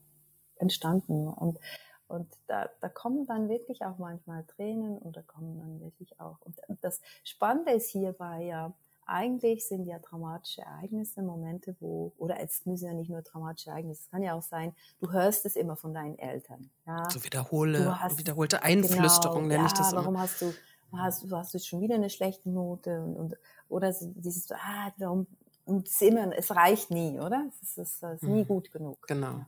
[0.57, 1.29] entstanden?
[1.29, 1.59] Und
[2.07, 6.39] und da, da kommen dann wirklich auch manchmal Tränen und da kommen dann wirklich auch.
[6.43, 8.75] Und das Spannende ist hierbei ja,
[9.07, 14.03] eigentlich sind ja traumatische Ereignisse Momente, wo, oder es müssen ja nicht nur traumatische Ereignisse,
[14.05, 16.71] es kann ja auch sein, du hörst es immer von deinen Eltern.
[16.87, 17.09] Ja?
[17.11, 20.23] So wiederhole, hast, wiederholte Einflüsterung genau, nenne ja, ich das warum immer.
[20.23, 20.55] hast du,
[20.93, 23.37] hast, du hast du schon wieder eine schlechte Note und, und
[23.69, 25.27] oder so dieses, ah, warum,
[25.65, 27.47] und es, immer, es reicht nie, oder?
[27.63, 28.49] Es ist, es ist nie mhm.
[28.49, 29.07] gut genug.
[29.07, 29.45] Genau.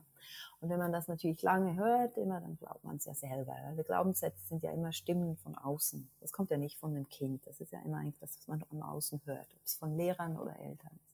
[0.59, 3.55] Und wenn man das natürlich lange hört, immer, dann glaubt man es ja selber.
[3.77, 6.09] Die Glaubenssätze sind ja immer Stimmen von außen.
[6.19, 7.45] Das kommt ja nicht von dem Kind.
[7.45, 10.37] Das ist ja immer eigentlich das, was man von außen hört, ob es von Lehrern
[10.37, 11.07] oder Eltern ist.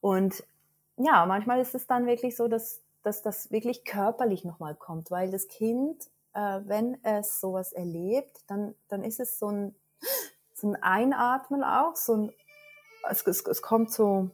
[0.00, 0.44] Und
[0.96, 5.30] ja, manchmal ist es dann wirklich so, dass, dass das wirklich körperlich nochmal kommt, weil
[5.30, 9.74] das Kind, äh, wenn es sowas erlebt, dann, dann ist es so ein,
[10.54, 12.32] so ein Einatmen auch, so ein,
[13.08, 14.30] es, es, es kommt so,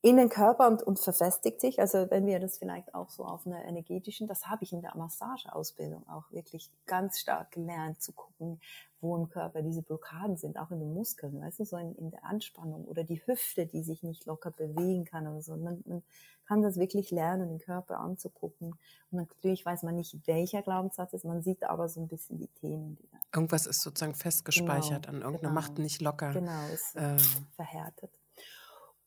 [0.00, 1.80] in den Körper und, und verfestigt sich.
[1.80, 4.96] Also wenn wir das vielleicht auch so auf einer energetischen, das habe ich in der
[4.96, 8.60] Massageausbildung auch wirklich ganz stark gelernt zu gucken,
[9.00, 12.10] wo im Körper diese Blockaden sind, auch in den Muskeln, weißt du, so in, in
[12.10, 15.56] der Anspannung oder die Hüfte, die sich nicht locker bewegen kann oder so.
[15.56, 16.02] Man, man
[16.46, 18.78] kann das wirklich lernen, den Körper anzugucken.
[19.10, 22.48] Und natürlich weiß man nicht, welcher Glaubenssatz ist, man sieht aber so ein bisschen die
[22.48, 23.18] Themen, die da.
[23.34, 26.32] Irgendwas ist sozusagen festgespeichert genau, an irgendeiner genau, Macht nicht locker.
[26.32, 27.18] Genau, ist ähm,
[27.54, 28.10] verhärtet.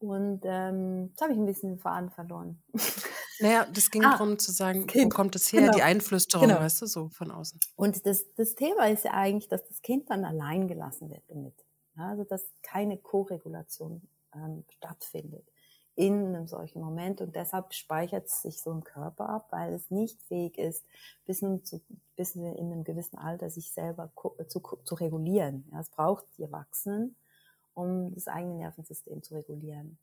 [0.02, 2.62] Und ähm, jetzt habe ich ein bisschen den Faden verloren.
[3.42, 5.74] Naja, das ging ah, darum zu sagen, wo kommt es her, genau.
[5.74, 6.60] die Einflüsterung, genau.
[6.60, 7.60] weißt du, so von außen.
[7.76, 11.56] Und das, das Thema ist ja eigentlich, dass das Kind dann allein gelassen wird damit.
[11.98, 15.44] Ja, also dass keine Koregulation ähm, stattfindet
[15.96, 19.92] in einem solchen Moment und deshalb speichert es sich so im Körper ab, weil es
[19.92, 20.86] nicht fähig ist,
[21.26, 21.82] bis, zu,
[22.16, 24.12] bis in einem gewissen Alter sich selber
[24.48, 25.68] zu, zu regulieren.
[25.72, 27.16] Ja, es braucht die Erwachsenen,
[27.74, 29.98] um das eigene Nervensystem zu regulieren.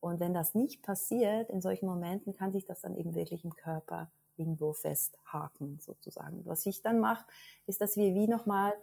[0.00, 3.54] Und wenn das nicht passiert, in solchen Momenten kann sich das dann eben wirklich im
[3.54, 6.44] Körper irgendwo festhaken, sozusagen.
[6.44, 7.24] Was ich dann mache,
[7.66, 8.74] ist, dass wir wie nochmal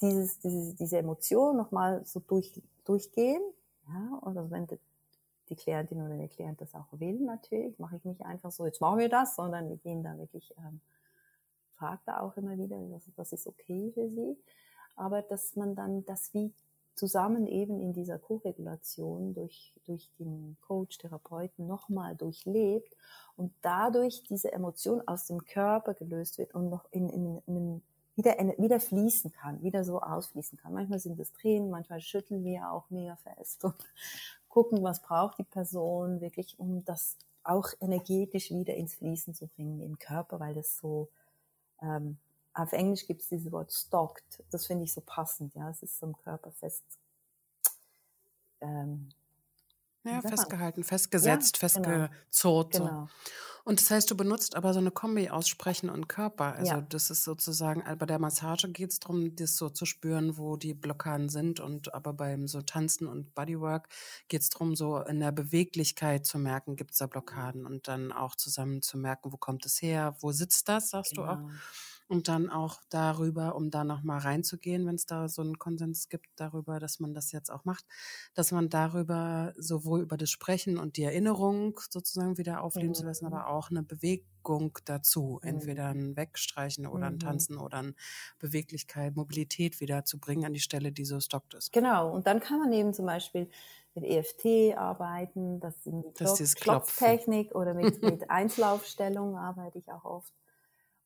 [0.00, 3.42] dieses, diese, diese Emotion nochmal so durch, durchgehen.
[3.88, 8.04] Ja, und also wenn die, Klientin oder der Klient das auch will, natürlich, mache ich
[8.04, 10.82] nicht einfach so, jetzt machen wir das, sondern wir gehen da wirklich, ähm,
[11.76, 12.76] fragt da auch immer wieder,
[13.16, 14.36] was ist okay für sie.
[14.94, 16.52] Aber dass man dann das wie
[16.98, 22.94] zusammen eben in dieser Co-Regulation durch, durch den Coach, Therapeuten nochmal durchlebt
[23.36, 27.82] und dadurch diese Emotion aus dem Körper gelöst wird und noch in, in, in
[28.16, 30.74] wieder, wieder fließen kann, wieder so ausfließen kann.
[30.74, 33.76] Manchmal sind es Tränen, manchmal schütteln wir auch mega fest und
[34.48, 39.80] gucken, was braucht die Person wirklich, um das auch energetisch wieder ins Fließen zu bringen
[39.80, 41.08] im Körper, weil das so
[41.80, 42.18] ähm,
[42.58, 44.42] auf Englisch gibt es dieses Wort stalked.
[44.50, 45.70] Das finde ich so passend, ja.
[45.70, 46.84] Es ist so im Körper fest.
[48.60, 49.10] Ähm,
[50.04, 51.88] ja, festgehalten, festgesetzt, ja, genau.
[52.08, 52.72] festgezurrt.
[52.72, 53.06] Genau.
[53.06, 53.08] So.
[53.64, 56.54] Und das heißt, du benutzt aber so eine Kombi aus Sprechen und Körper.
[56.54, 56.80] Also Ja.
[56.80, 60.56] das ist sozusagen, äh, bei der Massage geht es darum, das so zu spüren, wo
[60.56, 61.60] die Blockaden sind.
[61.60, 63.88] Und aber beim so Tanzen und Bodywork
[64.28, 68.10] geht es darum, so in der Beweglichkeit zu merken, gibt es da Blockaden und dann
[68.10, 71.38] auch zusammen zu merken, wo kommt es her, wo sitzt das, sagst du auch.
[72.08, 76.26] Und dann auch darüber, um da nochmal reinzugehen, wenn es da so einen Konsens gibt
[76.36, 77.84] darüber, dass man das jetzt auch macht,
[78.34, 83.26] dass man darüber sowohl über das Sprechen und die Erinnerung sozusagen wieder aufleben zu lassen,
[83.26, 83.32] Mhm.
[83.32, 85.38] aber auch eine Bewegung dazu.
[85.42, 85.44] Mhm.
[85.44, 87.18] Entweder ein Wegstreichen oder ein Mhm.
[87.18, 87.94] Tanzen oder ein
[88.38, 91.72] Beweglichkeit, Mobilität wieder zu bringen an die Stelle, die so stockt ist.
[91.72, 93.50] Genau, und dann kann man eben zum Beispiel
[93.94, 96.54] mit EFT arbeiten, das ist eben die.
[96.56, 100.32] Klopftechnik oder mit, mit Einzelaufstellung arbeite ich auch oft,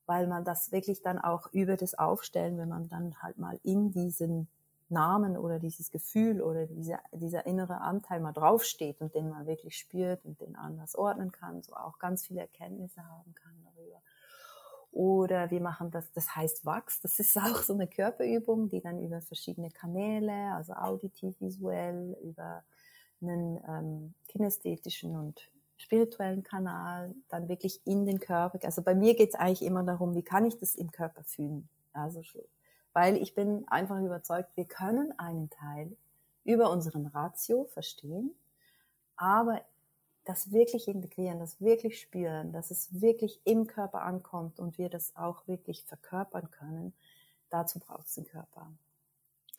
[0.06, 3.92] weil man das wirklich dann auch über das Aufstellen, wenn man dann halt mal in
[3.92, 4.48] diesen
[4.88, 9.76] Namen oder dieses Gefühl oder dieser, dieser innere Anteil mal draufsteht und den man wirklich
[9.76, 14.02] spürt und den anders ordnen kann, so auch ganz viele Erkenntnisse haben kann darüber.
[14.92, 17.00] Oder wir machen das, das heißt Wachs.
[17.00, 22.62] Das ist auch so eine Körperübung, die dann über verschiedene Kanäle, also auditiv, visuell, über
[23.22, 25.48] einen ähm, kinästhetischen und
[25.82, 28.58] spirituellen Kanal, dann wirklich in den Körper.
[28.64, 31.68] Also bei mir geht es eigentlich immer darum, wie kann ich das im Körper fühlen?
[31.92, 32.42] Also schon-
[32.94, 35.96] weil ich bin einfach überzeugt, wir können einen Teil
[36.44, 38.34] über unseren Ratio verstehen,
[39.16, 39.62] aber
[40.24, 45.16] das wirklich integrieren, das wirklich spüren, dass es wirklich im Körper ankommt und wir das
[45.16, 46.92] auch wirklich verkörpern können,
[47.50, 48.70] dazu braucht es den Körper.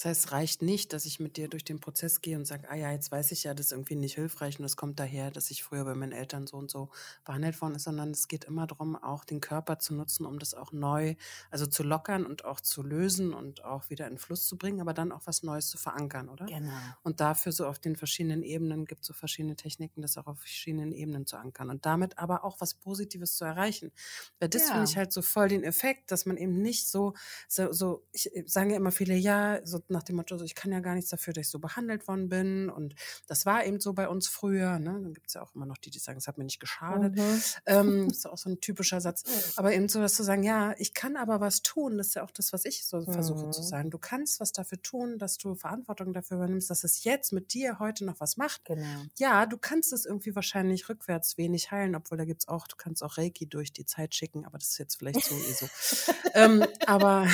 [0.03, 2.69] Das heißt, es reicht nicht, dass ich mit dir durch den Prozess gehe und sage,
[2.69, 5.31] ah ja, jetzt weiß ich ja, das ist irgendwie nicht hilfreich und es kommt daher,
[5.31, 6.89] dass ich früher bei meinen Eltern so und so
[7.23, 10.55] behandelt worden ist, sondern es geht immer darum, auch den Körper zu nutzen, um das
[10.55, 11.15] auch neu,
[11.51, 14.93] also zu lockern und auch zu lösen und auch wieder in Fluss zu bringen, aber
[14.93, 16.51] dann auch was Neues zu verankern, oder?
[16.51, 16.95] Genau.
[17.01, 20.39] Und dafür so auf den verschiedenen Ebenen gibt es so verschiedene Techniken, das auch auf
[20.39, 23.91] verschiedenen Ebenen zu ankern und damit aber auch was Positives zu erreichen.
[24.39, 24.69] Weil das Ja.
[24.69, 27.13] finde ich halt so voll den Effekt, dass man eben nicht so,
[27.47, 30.71] so, so ich sagen ja immer viele, ja, so nach dem Motto, so, ich kann
[30.71, 32.95] ja gar nichts dafür, dass ich so behandelt worden bin und
[33.27, 34.79] das war eben so bei uns früher.
[34.79, 34.91] Ne?
[34.91, 37.15] Dann gibt es ja auch immer noch die, die sagen, es hat mir nicht geschadet.
[37.15, 37.41] Mhm.
[37.65, 39.53] Ähm, ist auch so ein typischer Satz.
[39.56, 42.23] Aber eben so, dass zu sagen, ja, ich kann aber was tun, das ist ja
[42.23, 43.65] auch das, was ich so versuche zu Mhm.
[43.65, 43.89] sagen.
[43.91, 47.79] Du kannst was dafür tun, dass du Verantwortung dafür übernimmst, dass es jetzt mit dir
[47.79, 48.65] heute noch was macht.
[48.65, 49.03] Genau.
[49.17, 53.03] Ja, du kannst es irgendwie wahrscheinlich rückwärts wenig heilen, obwohl da gibt's auch, du kannst
[53.03, 55.67] auch Reiki durch die Zeit schicken, aber das ist jetzt vielleicht zu ESO.
[56.34, 57.27] ähm, aber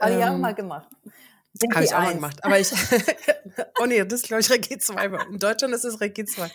[0.00, 0.88] Habe ich auch ähm, mal gemacht.
[1.74, 2.44] Habe ich auch mal gemacht.
[2.44, 2.70] Aber ich,
[3.80, 5.06] oh nee, das ist, glaube ich, Reiki 2.
[5.30, 6.50] In Deutschland ist es Reiki 2.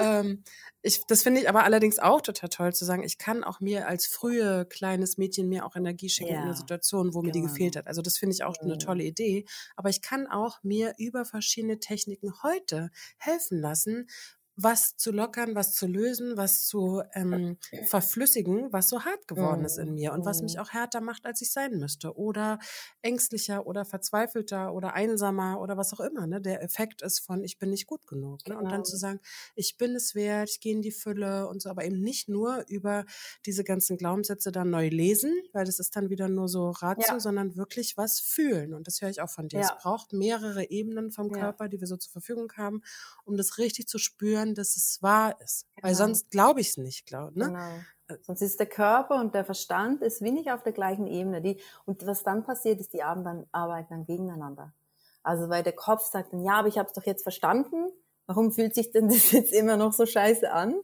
[0.00, 0.44] ähm,
[0.82, 3.88] ich, das finde ich aber allerdings auch total toll zu sagen, ich kann auch mir
[3.88, 7.40] als frühe kleines Mädchen mir auch Energie schenken in Ja, einer Situation, wo mir die
[7.40, 7.52] genau.
[7.52, 7.86] gefehlt hat.
[7.86, 8.78] Also das finde ich auch eine Mhm.
[8.80, 9.46] tolle Idee.
[9.76, 14.08] Aber ich kann auch mir über verschiedene Techniken heute helfen lassen,
[14.56, 19.78] was zu lockern, was zu lösen, was zu ähm, verflüssigen, was so hart geworden ist
[19.78, 19.94] in Mhm.
[19.94, 20.60] mir und was mich Mhm.
[20.60, 22.16] auch härter macht, als ich sein müsste.
[22.16, 22.58] Oder
[23.02, 26.26] ängstlicher oder verzweifelter oder einsamer oder was auch immer.
[26.26, 26.40] Ne?
[26.40, 28.46] Der Effekt ist von, ich bin nicht gut genug.
[28.48, 28.56] Ne?
[28.56, 28.82] Und dann Genau.
[28.84, 29.20] zu sagen,
[29.54, 32.64] ich bin es wert, ich gehe in die Fülle und so, aber eben nicht nur
[32.68, 33.04] über
[33.46, 37.20] diese ganzen Glaubenssätze dann neu lesen, weil das ist dann wieder nur so Ratio, Ja.
[37.20, 38.74] sondern wirklich was fühlen.
[38.74, 39.60] Und das höre ich auch von dir.
[39.60, 39.74] Ja.
[39.76, 41.38] Es braucht mehrere Ebenen vom Ja.
[41.40, 42.82] Körper, die wir so zur Verfügung haben,
[43.24, 45.64] um das richtig zu spüren, dass es wahr ist.
[45.80, 46.04] Weil Genau.
[46.04, 47.46] sonst glaube ich es nicht, glaub, ne?
[47.46, 48.18] Genau.
[48.20, 51.40] Sonst ist der Körper und der Verstand ist wie nicht auf der gleichen Ebene.
[51.40, 54.74] Die, und was dann passiert, ist, die arbeiten dann, arbeiten dann gegeneinander.
[55.22, 57.86] Also weil der Kopf sagt dann, ja, aber ich habe es doch jetzt verstanden.
[58.26, 60.74] Warum fühlt sich denn das jetzt immer noch so scheiße an?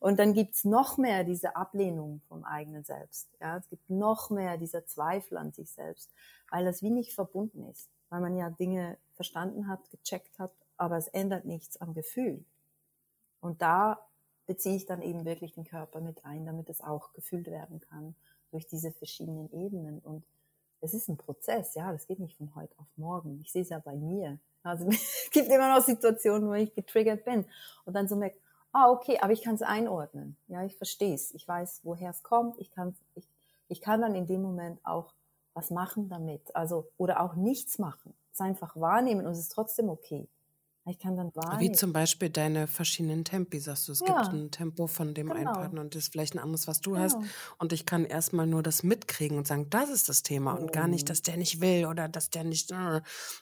[0.00, 3.28] Und dann gibt's noch mehr diese Ablehnung vom eigenen Selbst.
[3.40, 6.10] Ja, es gibt noch mehr dieser Zweifel an sich selbst,
[6.50, 7.88] weil das wie nicht verbunden ist.
[8.10, 12.44] Weil man ja Dinge verstanden hat, gecheckt hat, aber es ändert nichts am Gefühl.
[13.40, 13.98] Und da
[14.46, 18.14] beziehe ich dann eben wirklich den Körper mit ein, damit es auch gefühlt werden kann
[18.50, 19.98] durch diese verschiedenen Ebenen.
[20.00, 20.24] Und
[20.80, 23.40] es ist ein Prozess, ja, das geht nicht von heute auf morgen.
[23.42, 24.38] Ich sehe es ja bei mir.
[24.62, 27.44] Also es gibt immer noch Situationen, wo ich getriggert bin
[27.84, 28.38] und dann so merke,
[28.72, 30.36] ah, okay, aber ich kann es einordnen.
[30.46, 31.32] Ja, ich verstehe es.
[31.34, 32.58] Ich weiß, woher es kommt.
[32.58, 33.28] Ich kann, ich,
[33.68, 35.12] ich kann dann in dem Moment auch
[35.54, 36.54] was machen damit.
[36.54, 38.14] Also, oder auch nichts machen.
[38.32, 40.28] Es einfach wahrnehmen und es ist trotzdem okay.
[40.88, 41.60] Ich kann dann wahrnehmen.
[41.60, 43.92] Wie zum Beispiel deine verschiedenen Tempi, sagst du.
[43.92, 44.06] Es Ja.
[44.06, 45.52] gibt ein Tempo von dem einen Genau.
[45.52, 47.02] Partner und das ist vielleicht ein anderes, was du Genau.
[47.04, 47.16] hast.
[47.58, 50.88] Und ich kann erstmal nur das mitkriegen und sagen, das ist das Thema und gar
[50.88, 51.08] nicht, Mhm.
[51.08, 52.72] dass der nicht will oder dass der nicht,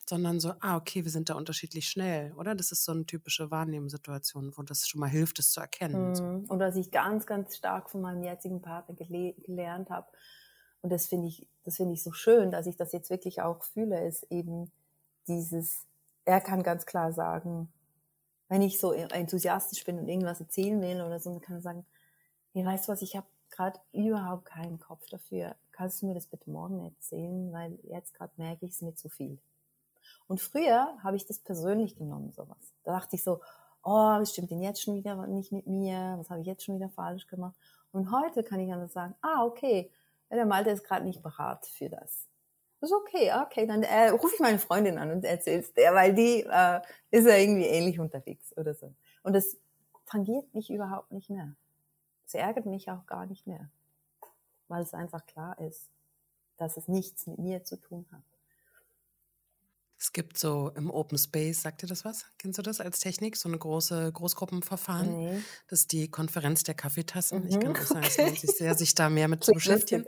[0.07, 2.55] sondern so, ah, okay, wir sind da unterschiedlich schnell, oder?
[2.55, 6.15] Das ist so eine typische Wahrnehmungssituation, wo das schon mal hilft, es zu erkennen.
[6.15, 6.25] So.
[6.25, 6.45] Mhm.
[6.49, 10.09] Und was ich ganz, ganz stark von meinem jetzigen Partner gele gelernt habe,
[10.83, 13.63] und das finde ich, das finde ich so schön, dass ich das jetzt wirklich auch
[13.65, 14.71] fühle, ist eben
[15.27, 15.87] dieses,
[16.27, 17.72] er kann ganz klar sagen,
[18.48, 21.87] wenn ich so enthusiastisch bin und irgendwas erzählen will oder so, dann kann er sagen,
[22.56, 25.56] Hey, weißt du was, ich habe gerade überhaupt keinen Kopf dafür.
[25.72, 27.52] Kannst du mir das bitte morgen erzählen?
[27.52, 29.38] Weil jetzt gerade merke ich es mir zu viel.
[30.27, 32.72] Und früher habe ich das persönlich genommen, sowas.
[32.85, 33.42] Da dachte ich so,
[33.83, 36.14] oh, was stimmt denn jetzt schon wieder nicht mit mir?
[36.16, 37.54] Was habe ich jetzt schon wieder falsch gemacht?
[37.92, 39.92] Und heute kann ich dann sagen, ah, okay,
[40.31, 42.27] der Malte ist gerade nicht bereit für das.
[42.81, 46.14] Das ist okay, okay, dann äh, rufe ich meine Freundin an und erzähl's der, weil
[46.14, 48.94] die äh, ist ja irgendwie ähnlich unterwegs oder so.
[49.22, 49.56] Und das
[50.04, 51.54] tangiert mich überhaupt nicht mehr.
[52.27, 53.70] Es ärgert mich auch gar nicht mehr,
[54.68, 55.88] weil es einfach klar ist,
[56.56, 58.22] dass es nichts mit mir zu tun hat.
[59.98, 62.27] Es gibt so im Open Space, sagt dir das was?
[62.37, 63.37] Kennst du das als Technik?
[63.37, 65.16] So eine große Großgruppenverfahren?
[65.16, 65.42] Nee.
[65.68, 67.44] Das ist die Konferenz der Kaffeetassen.
[67.44, 70.04] Mhm, ich kann auch sagen, es lohnt sich sehr, sich da mehr mit zu beschäftigen.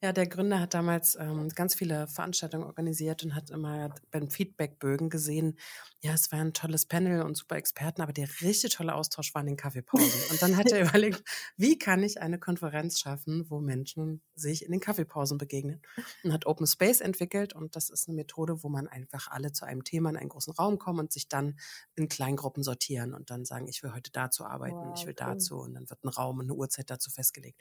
[0.00, 5.10] Ja, der Gründer hat damals ähm, ganz viele Veranstaltungen organisiert und hat immer beim Feedbackbögen
[5.10, 5.58] gesehen,
[6.00, 9.40] ja, es war ein tolles Panel und super Experten, aber der richtig tolle Austausch war
[9.40, 10.30] in den Kaffeepausen.
[10.30, 11.24] Und dann hat er überlegt,
[11.56, 15.82] wie kann ich eine Konferenz schaffen, wo Menschen sich in den Kaffeepausen begegnen?
[16.22, 19.64] Und hat Open Space entwickelt und das ist eine Methode, wo man einfach alle zu
[19.64, 21.58] einem Thema in einen großen Raum kommen und sich dann
[21.96, 25.26] in Kleingruppen sortieren und dann sagen, ich will heute dazu arbeiten, wow, ich will cool.
[25.26, 27.60] dazu und dann wird ein Raum und eine Uhrzeit dazu festgelegt.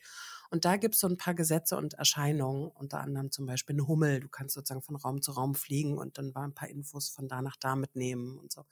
[0.52, 3.88] Und da gibt es so ein paar Gesetze und Erscheinungen, unter anderem zum Beispiel eine
[3.88, 4.20] Hummel.
[4.20, 7.28] Du kannst sozusagen von Raum zu Raum fliegen und dann war ein paar Infos von
[7.28, 8.66] da nach da mitnehmen und so.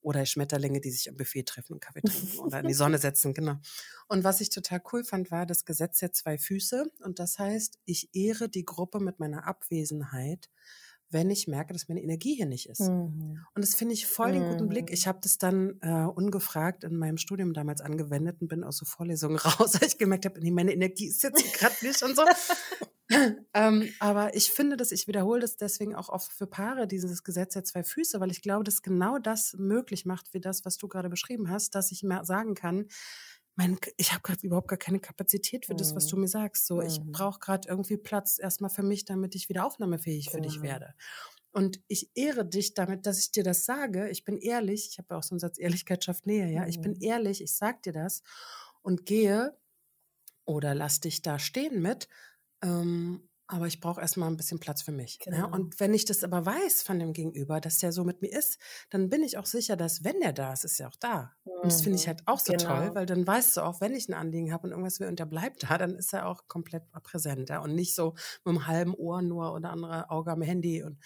[0.00, 3.32] Oder Schmetterlinge, die sich am Buffet treffen und Kaffee trinken oder in die Sonne setzen,
[3.32, 3.56] genau.
[4.06, 6.92] Und was ich total cool fand, war das Gesetz der zwei Füße.
[7.02, 10.50] Und das heißt, ich ehre die Gruppe mit meiner Abwesenheit
[11.14, 12.80] wenn ich merke, dass meine Energie hier nicht ist.
[12.80, 13.40] Mhm.
[13.54, 14.90] Und das finde ich voll den guten Blick.
[14.90, 15.08] Ich mhm.
[15.08, 19.38] habe das dann äh, ungefragt in meinem Studium damals angewendet und bin aus so Vorlesungen
[19.38, 22.24] raus, weil ich gemerkt habe, nee, meine Energie ist jetzt gerade nicht und so.
[23.54, 27.54] ähm, aber ich finde, dass ich wiederhole das deswegen auch oft für Paare, dieses Gesetz
[27.54, 30.88] der zwei Füße, weil ich glaube, dass genau das möglich macht, wie das, was du
[30.88, 32.86] gerade beschrieben hast, dass ich sagen kann,
[33.56, 36.22] mein, ich habe gerade überhaupt gar keine Kapazität für das, was du mhm.
[36.22, 36.66] mir sagst.
[36.66, 37.12] So, ich mhm.
[37.12, 40.36] brauche gerade irgendwie Platz erstmal für mich, damit ich wieder aufnahmefähig genau.
[40.36, 40.64] für dich genau.
[40.72, 40.94] werde.
[41.52, 44.08] Und ich ehre dich damit, dass ich dir das sage.
[44.10, 44.88] Ich bin ehrlich.
[44.90, 46.66] Ich habe ja auch so einen Satz, Ehrlichkeit schafft Nähe, ja.
[46.66, 47.02] Ich bin mhm.
[47.02, 48.22] ehrlich, ich sag dir das
[48.82, 49.56] und gehe
[50.44, 52.08] oder lass dich da stehen mit.
[52.60, 55.18] Ähm, aber ich brauche erstmal ein bisschen Platz für mich.
[55.18, 55.36] Genau.
[55.36, 55.44] Ja?
[55.44, 58.58] Und wenn ich das aber weiß von dem Gegenüber, dass der so mit mir ist,
[58.90, 61.32] dann bin ich auch sicher, dass wenn der da ist, ist er auch da.
[61.44, 61.52] Mhm.
[61.52, 62.08] Und das finde ich mhm.
[62.08, 62.64] halt auch so genau.
[62.64, 65.18] toll, weil dann weißt du auch, wenn ich ein Anliegen habe und irgendwas will und
[65.18, 67.50] der bleibt da, dann ist er auch komplett präsent.
[67.50, 67.60] Ja?
[67.60, 68.14] Und nicht so
[68.44, 70.82] mit einem halben Ohr nur oder andere Auge am Handy.
[70.82, 70.98] Und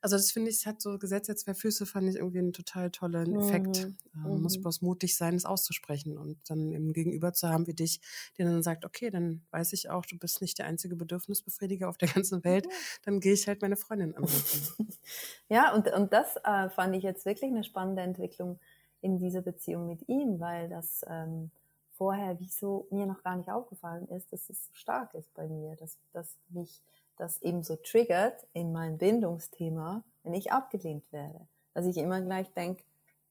[0.00, 2.90] also das finde ich, hat so Gesetz der zwei Füße, fand ich irgendwie einen total
[2.90, 3.86] tollen Effekt.
[4.12, 4.26] Mhm.
[4.26, 4.62] Ähm, muss mhm.
[4.62, 8.00] bloß mutig sein, es auszusprechen und dann im Gegenüber zu haben wie dich,
[8.36, 11.98] der dann sagt, okay, dann weiß ich auch, du bist nicht der einzige Bedürfnisbefriediger auf
[11.98, 12.70] der ganzen Welt, mhm.
[13.04, 14.88] dann gehe ich halt meine Freundin anrufen.
[15.48, 18.58] ja, und, und das äh, fand ich jetzt wirklich eine spannende Entwicklung
[19.00, 21.50] in dieser Beziehung mit ihm, weil das ähm,
[21.98, 25.76] vorher wieso mir noch gar nicht aufgefallen ist, dass es so stark ist bei mir,
[25.76, 26.82] dass, dass mich
[27.18, 31.46] das eben so triggert in mein Bindungsthema, wenn ich abgelehnt werde.
[31.74, 32.82] Dass ich immer gleich denke,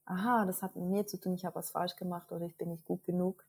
[0.06, 2.70] aha, das hat mit mir zu tun, ich habe was falsch gemacht oder ich bin
[2.70, 3.44] nicht gut genug.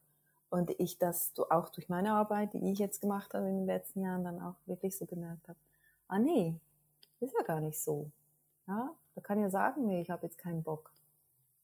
[0.49, 4.01] Und ich das auch durch meine Arbeit, die ich jetzt gemacht habe in den letzten
[4.01, 5.59] Jahren, dann auch wirklich so gemerkt habe,
[6.07, 6.55] ah nee,
[7.19, 8.09] ist ja gar nicht so.
[8.67, 10.91] Ja, da kann ja sagen, nee, ich habe jetzt keinen Bock.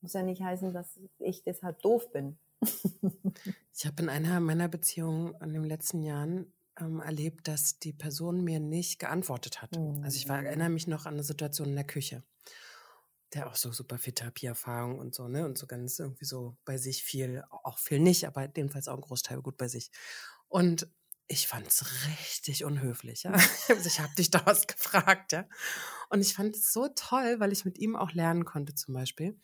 [0.02, 2.38] Muss ja nicht heißen, dass ich deshalb doof bin.
[2.62, 8.44] ich habe in einer meiner Beziehungen in den letzten Jahren ähm, erlebt, dass die Person
[8.44, 9.76] mir nicht geantwortet hat.
[9.76, 10.04] Mhm.
[10.04, 10.48] Also ich war, mhm.
[10.48, 12.24] erinnere mich noch an eine Situation in der Küche.
[13.34, 15.46] Der auch so super viel Therapieerfahrung und so, ne?
[15.46, 19.02] Und so ganz irgendwie so bei sich viel, auch viel nicht, aber jedenfalls auch ein
[19.02, 19.92] Großteil gut bei sich.
[20.48, 20.88] Und
[21.28, 23.24] ich fand es richtig unhöflich.
[23.24, 23.34] Ja?
[23.70, 25.48] Also ich habe dich da was gefragt, ja.
[26.10, 29.40] Und ich fand es so toll, weil ich mit ihm auch lernen konnte, zum Beispiel,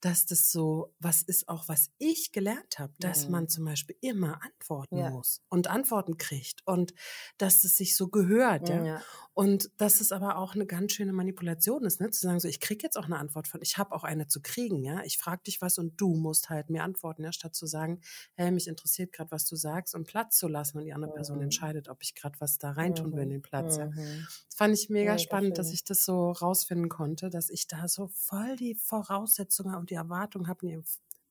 [0.00, 3.32] dass das so was ist auch, was ich gelernt habe, dass mhm.
[3.32, 5.10] man zum Beispiel immer antworten ja.
[5.10, 6.94] muss und Antworten kriegt und
[7.38, 8.84] dass es sich so gehört, ja.
[8.84, 9.02] ja.
[9.32, 12.08] Und dass es aber auch eine ganz schöne Manipulation ist, ne?
[12.10, 14.40] zu sagen, so ich kriege jetzt auch eine Antwort von, ich habe auch eine zu
[14.40, 15.02] kriegen, ja.
[15.04, 18.00] Ich frage dich was und du musst halt mir antworten, ja, statt zu sagen,
[18.34, 21.16] hey, mich interessiert gerade, was du sagst und Platz zu lassen und die andere mhm.
[21.16, 23.16] Person entscheidet, ob ich gerade was da reintun mhm.
[23.16, 23.78] will in den Platz.
[23.78, 23.86] Ja.
[23.86, 24.26] Mhm.
[24.48, 25.64] Das fand ich mega, mega spannend, schön.
[25.64, 29.93] dass ich das so rausfinden konnte, dass ich da so voll die Voraussetzungen und die
[29.94, 30.82] Erwartung habe,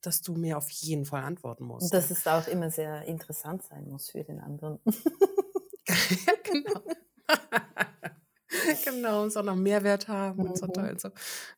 [0.01, 1.85] dass du mir auf jeden Fall antworten musst.
[1.85, 4.79] Und dass es auch immer sehr interessant sein muss für den anderen.
[5.87, 6.81] ja, genau.
[8.85, 10.49] genau, es auch noch Mehrwert haben mhm.
[10.49, 10.95] und so toll.
[10.97, 11.09] So.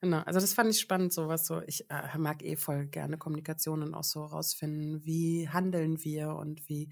[0.01, 0.19] Genau.
[0.19, 1.61] Also das fand ich spannend, sowas so.
[1.61, 6.67] Ich äh, mag eh voll gerne Kommunikation und auch so rausfinden, wie handeln wir und
[6.69, 6.89] wie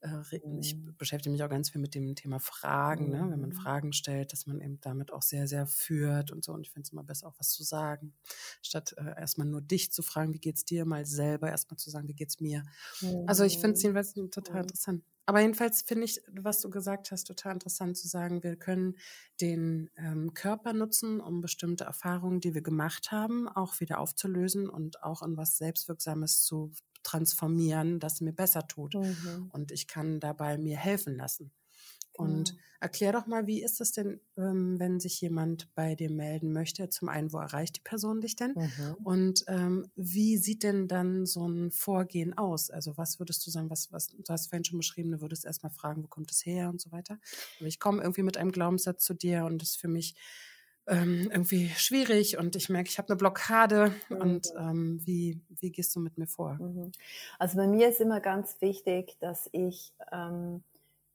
[0.00, 0.60] äh, mhm.
[0.60, 3.12] ich beschäftige mich auch ganz viel mit dem Thema Fragen, mhm.
[3.12, 3.30] ne?
[3.30, 3.54] wenn man mhm.
[3.54, 6.52] Fragen stellt, dass man eben damit auch sehr, sehr führt und so.
[6.52, 8.14] Und ich finde es immer besser, auch was zu sagen,
[8.62, 12.08] statt äh, erstmal nur dich zu fragen, wie geht's dir, mal selber erstmal zu sagen,
[12.08, 12.64] wie geht's mir.
[13.26, 13.94] Also ich finde es mhm.
[13.94, 15.02] jedenfalls total interessant.
[15.26, 18.96] Aber jedenfalls finde ich, was du gesagt hast, total interessant zu sagen, wir können
[19.40, 25.02] den ähm, Körper nutzen, um bestimmte Erfahrungen, die wir gemacht haben, auch wieder aufzulösen und
[25.02, 26.72] auch in was Selbstwirksames zu
[27.02, 28.94] transformieren, das mir besser tut.
[28.94, 29.48] Mhm.
[29.48, 31.52] Und ich kann dabei mir helfen lassen.
[32.18, 36.52] Und erklär doch mal, wie ist es denn, ähm, wenn sich jemand bei dir melden
[36.52, 36.88] möchte?
[36.88, 38.54] Zum einen, wo erreicht die Person dich denn?
[38.54, 38.96] Mhm.
[39.04, 42.70] Und ähm, wie sieht denn dann so ein Vorgehen aus?
[42.70, 45.72] Also was würdest du sagen, was, was du hast vorhin schon beschrieben, du würdest erstmal
[45.72, 47.18] fragen, wo kommt es her und so weiter.
[47.58, 50.14] Aber ich komme irgendwie mit einem Glaubenssatz zu dir und das ist für mich
[50.88, 54.16] ähm, irgendwie schwierig und ich merke, ich habe eine Blockade mhm.
[54.16, 56.54] und ähm, wie, wie gehst du mit mir vor?
[56.54, 56.92] Mhm.
[57.38, 60.62] Also bei mir ist immer ganz wichtig, dass ich ähm,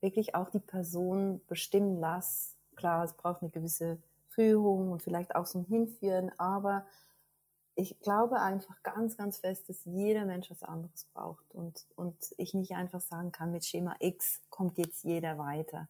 [0.01, 2.55] wirklich auch die Person bestimmen lasse.
[2.75, 3.97] Klar, es braucht eine gewisse
[4.29, 6.85] Führung und vielleicht auch so ein Hinführen, aber
[7.75, 12.53] ich glaube einfach ganz, ganz fest, dass jeder Mensch was anderes braucht und, und ich
[12.53, 15.87] nicht einfach sagen kann, mit Schema X kommt jetzt jeder weiter.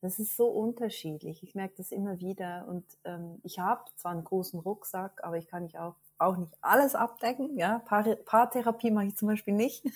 [0.00, 1.42] Das ist so unterschiedlich.
[1.42, 5.46] Ich merke das immer wieder und ähm, ich habe zwar einen großen Rucksack, aber ich
[5.46, 7.56] kann nicht auch, auch nicht alles abdecken.
[7.58, 9.84] Ja, Paar, Paartherapie mache ich zum Beispiel nicht.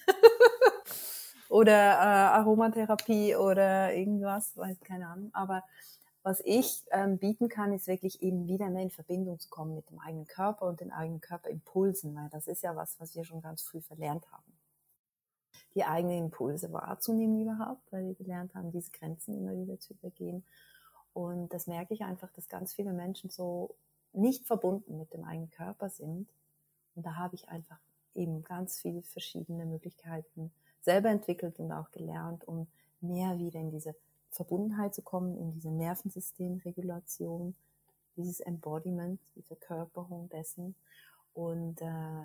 [1.48, 5.30] oder äh, Aromatherapie oder irgendwas, weiß keine Ahnung.
[5.32, 5.62] Aber
[6.22, 9.90] was ich ähm, bieten kann, ist wirklich eben wieder mehr in Verbindung zu kommen mit
[9.90, 13.42] dem eigenen Körper und den eigenen Körperimpulsen, weil das ist ja was, was wir schon
[13.42, 14.58] ganz früh verlernt haben.
[15.74, 20.44] Die eigenen Impulse wahrzunehmen überhaupt, weil wir gelernt haben, diese Grenzen immer wieder zu übergehen.
[21.12, 23.74] Und das merke ich einfach, dass ganz viele Menschen so
[24.14, 26.28] nicht verbunden mit dem eigenen Körper sind.
[26.94, 27.78] Und da habe ich einfach
[28.14, 30.52] eben ganz viele verschiedene Möglichkeiten,
[30.84, 32.66] selber entwickelt und auch gelernt, um
[33.00, 33.94] mehr wieder in diese
[34.30, 37.54] Verbundenheit zu kommen, in diese Nervensystemregulation,
[38.16, 40.74] dieses Embodiment, die Verkörperung dessen.
[41.32, 42.24] Und äh,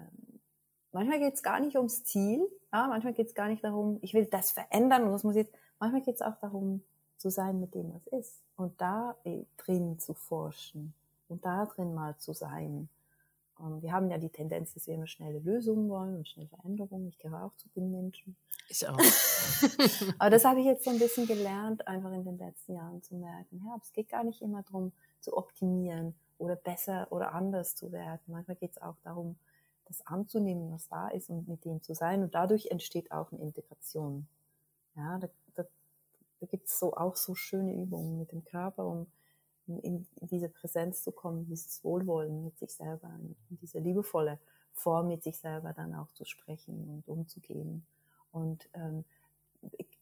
[0.92, 4.14] manchmal geht es gar nicht ums Ziel, ja, manchmal geht es gar nicht darum, ich
[4.14, 5.54] will das verändern und was muss jetzt.
[5.80, 6.84] Manchmal geht es auch darum,
[7.18, 9.16] zu sein mit dem, was ist und da
[9.58, 10.94] drin zu forschen
[11.28, 12.90] und da drin mal zu sein
[13.82, 17.08] wir haben ja die Tendenz, dass wir immer schnelle Lösungen wollen und schnelle Veränderungen.
[17.08, 18.36] Ich gehöre auch zu den Menschen.
[18.70, 18.98] Ich auch.
[20.20, 23.16] Aber das habe ich jetzt so ein bisschen gelernt, einfach in den letzten Jahren zu
[23.16, 23.62] merken.
[23.66, 28.22] Ja, es geht gar nicht immer darum, zu optimieren oder besser oder anders zu werden.
[28.28, 29.38] Manchmal geht es auch darum,
[29.86, 32.24] das anzunehmen, was da ist und mit dem zu sein.
[32.24, 34.28] Und dadurch entsteht auch eine Integration.
[34.96, 35.66] Ja, da, da,
[36.40, 39.08] da gibt es so, auch so schöne Übungen mit dem Körper, um
[39.78, 43.10] in, in diese Präsenz zu kommen, dieses Wohlwollen mit sich selber,
[43.50, 44.40] in diese liebevolle
[44.74, 47.86] Form mit sich selber dann auch zu sprechen und umzugehen.
[48.32, 49.06] Und ähm,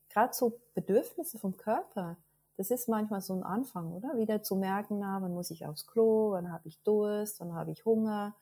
[0.10, 2.18] gerade so Bedürfnisse vom Körper,
[2.58, 4.18] das ist manchmal so ein Anfang, oder?
[4.18, 7.72] Wieder zu merken, na, wann muss ich aufs Klo, wann habe ich Durst, wann habe
[7.72, 8.36] ich Hunger.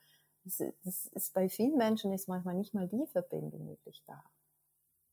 [0.45, 4.23] Das, das ist bei vielen Menschen ist manchmal nicht mal die Verbindung wirklich da.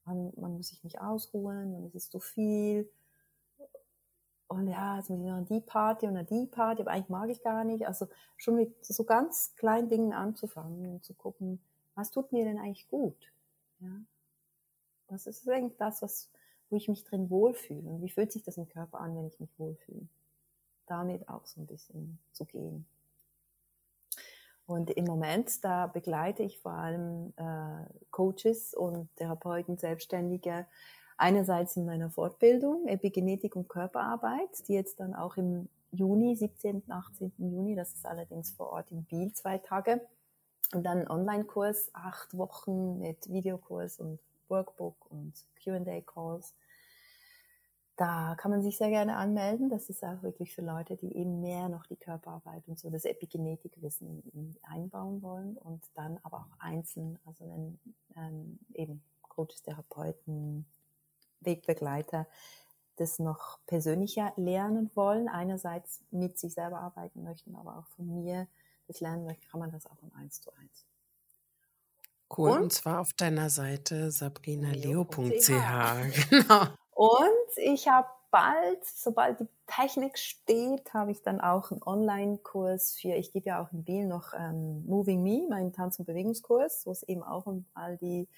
[0.05, 2.89] Man, man muss sich nicht ausruhen, man ist es zu viel,
[4.53, 7.43] und ja, jetzt muss ich noch die Party und die Party, aber eigentlich mag ich
[7.43, 7.87] gar nicht.
[7.87, 11.61] Also schon mit so ganz kleinen Dingen anzufangen und zu gucken,
[11.95, 13.33] was tut mir denn eigentlich gut?
[13.81, 14.01] Ja?
[15.09, 16.31] Was ist eigentlich das, was,
[16.71, 17.89] wo ich mich drin wohlfühle?
[17.89, 20.07] Und wie fühlt sich das im Körper an, wenn ich mich wohlfühle?
[20.87, 22.87] Damit auch so ein bisschen zu gehen.
[24.67, 30.67] Und im Moment, da begleite ich vor allem äh, Coaches und Therapeuten, Selbstständige,
[31.23, 37.33] einerseits in meiner Fortbildung Epigenetik und Körperarbeit, die jetzt dann auch im Juni, 17., 18.
[37.39, 40.01] Juni, das ist allerdings vor Ort in Biel, zwei Tage.
[40.75, 44.19] Und dann Online-Kurs, acht Wochen mit Videokurs und
[44.49, 46.55] Workbook und Q&A-Calls.
[47.97, 49.69] Da kann man sich sehr gerne anmelden.
[49.69, 53.05] Das ist auch wirklich für Leute, die eben mehr noch die Körperarbeit und so das
[53.05, 57.79] Epigenetikwissen einbauen wollen und dann aber auch einzeln, also wenn
[58.17, 60.67] ähm, eben Coaches, Therapeuten,
[61.45, 62.27] Wegbegleiter
[62.97, 68.47] das noch persönlicher lernen wollen, einerseits mit sich selber arbeiten möchten, aber auch von mir
[68.87, 70.87] das lernen möchten, kann man das auch im 1 zu 1.
[72.37, 75.49] Cool, und, und zwar auf deiner Seite sabrinaleo.ch.
[76.31, 76.67] Genau.
[76.95, 83.15] Und ich habe bald, sobald die Technik steht, habe ich dann auch einen Online-Kurs für,
[83.15, 86.93] ich gebe ja auch in Biel noch ähm, Moving Me, meinen Tanz- und Bewegungskurs, wo
[86.93, 88.29] es eben auch um all die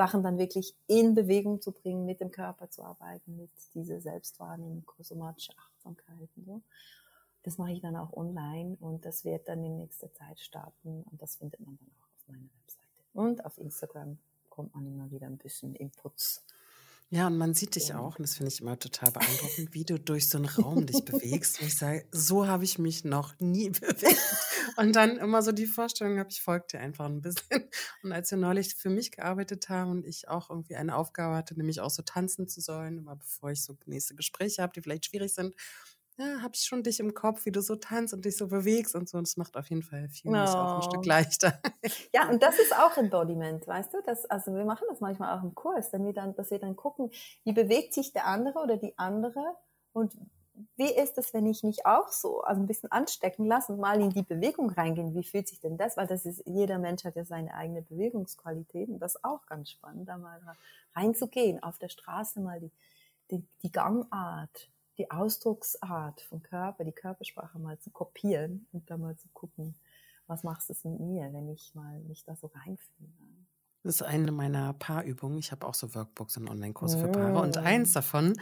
[0.00, 4.90] Sachen dann wirklich in Bewegung zu bringen, mit dem Körper zu arbeiten, mit dieser Selbstwahrnehmung,
[4.98, 6.62] somatische Achtsamkeit und so.
[7.42, 11.20] das mache ich dann auch online und das wird dann in nächster Zeit starten und
[11.20, 12.86] das findet man dann auch auf meiner Webseite.
[13.12, 14.16] Und auf Instagram
[14.48, 16.46] kommt man immer wieder ein bisschen Inputs.
[17.10, 20.00] Ja, und man sieht dich auch, und das finde ich immer total beeindruckend, wie du
[20.00, 21.60] durch so einen Raum dich bewegst.
[21.60, 24.16] Und ich sage, so habe ich mich noch nie bewegt.
[24.76, 27.42] Und dann immer so die Vorstellung habe, ich folge dir einfach ein bisschen.
[28.02, 31.56] Und als wir neulich für mich gearbeitet haben und ich auch irgendwie eine Aufgabe hatte,
[31.56, 35.06] nämlich auch so tanzen zu sollen, immer bevor ich so nächste Gespräche habe, die vielleicht
[35.06, 35.54] schwierig sind,
[36.20, 38.94] ja, habe ich schon dich im Kopf, wie du so tanzt und dich so bewegst
[38.94, 39.16] und so.
[39.16, 40.36] Und es macht auf jeden Fall viel oh.
[40.36, 41.60] auch ein Stück leichter.
[42.12, 44.02] Ja, und das ist auch Embodiment, weißt du?
[44.04, 47.10] Das, also wir machen das manchmal auch im Kurs, wir dann, dass wir dann gucken,
[47.44, 49.56] wie bewegt sich der andere oder die andere
[49.92, 50.12] und
[50.76, 54.00] wie ist es, wenn ich mich auch so also ein bisschen anstecken lasse und mal
[54.00, 55.14] in die Bewegung reingehen?
[55.14, 55.96] Wie fühlt sich denn das?
[55.96, 59.70] Weil das ist, jeder Mensch hat ja seine eigene Bewegungsqualität und das ist auch ganz
[59.70, 60.40] spannend, da mal
[60.94, 62.70] reinzugehen, auf der Straße mal die,
[63.30, 69.16] die, die Gangart die Ausdrucksart vom Körper, die Körpersprache mal zu kopieren und dann mal
[69.16, 69.74] zu gucken,
[70.26, 73.08] was macht es mit mir, wenn ich mal mich da so reinfühle.
[73.82, 75.38] Das ist eine meiner Paarübungen.
[75.38, 77.40] Ich habe auch so Workbooks und Online-Kurse für Paare.
[77.40, 78.34] Und eins davon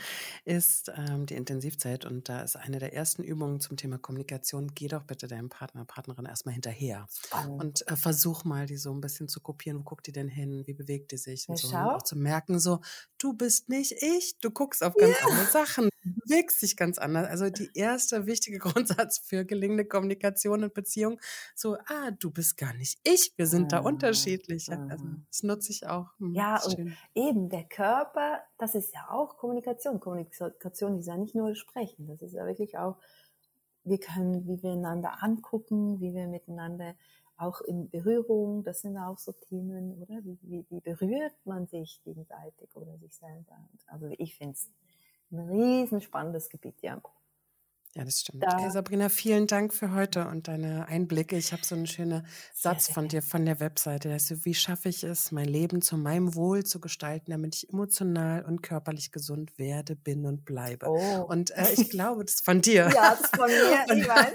[0.45, 2.05] ist ähm, die Intensivzeit.
[2.05, 4.73] Und da ist eine der ersten Übungen zum Thema Kommunikation.
[4.75, 7.07] Geh doch bitte deinem Partner, Partnerin erstmal hinterher.
[7.09, 7.63] Spannend.
[7.63, 9.79] Und äh, versuch mal, die so ein bisschen zu kopieren.
[9.79, 10.65] Wo guckt die denn hin?
[10.67, 11.49] Wie bewegt die sich?
[11.49, 11.69] Und, so.
[11.69, 12.81] und auch zu merken, so,
[13.19, 14.39] du bist nicht ich.
[14.41, 15.27] Du guckst auf ganz ja.
[15.29, 15.89] andere Sachen.
[16.17, 17.29] Bewegst dich ganz anders.
[17.29, 21.21] Also die erste wichtige Grundsatz für gelingende Kommunikation und Beziehung.
[21.55, 23.33] So, ah, du bist gar nicht ich.
[23.37, 23.79] Wir sind ja.
[23.79, 24.71] da unterschiedlich.
[24.71, 26.07] Also, das nutze ich auch.
[26.19, 26.97] Hm, ja, und schön.
[27.15, 30.01] eben der Körper, das ist ja auch Kommunikation.
[30.01, 32.97] Kommunikation ist ja nicht nur Sprechen, das ist ja wirklich auch,
[33.85, 36.95] wir können, wie wir einander angucken, wie wir miteinander
[37.39, 40.25] auch in Berührung, das sind auch so Themen, oder?
[40.25, 43.57] Wie, wie, wie berührt man sich gegenseitig oder sich selber?
[43.87, 44.69] Also ich finde es
[45.31, 47.01] ein riesen spannendes Gebiet, ja.
[47.99, 48.45] Ja, das stimmt.
[48.45, 51.37] Da hey Sabrina, vielen Dank für heute und deine Einblicke.
[51.37, 52.25] Ich habe so einen schönen
[52.55, 54.13] Satz sehr, von dir von der Webseite.
[54.13, 58.45] Also, wie schaffe ich es, mein Leben zu meinem Wohl zu gestalten, damit ich emotional
[58.45, 60.87] und körperlich gesund werde, bin und bleibe.
[60.87, 61.25] Oh.
[61.29, 62.89] Und äh, ich glaube, das ist von dir.
[62.95, 63.85] Ja, das ist von mir.
[63.91, 64.33] und, ich weiß.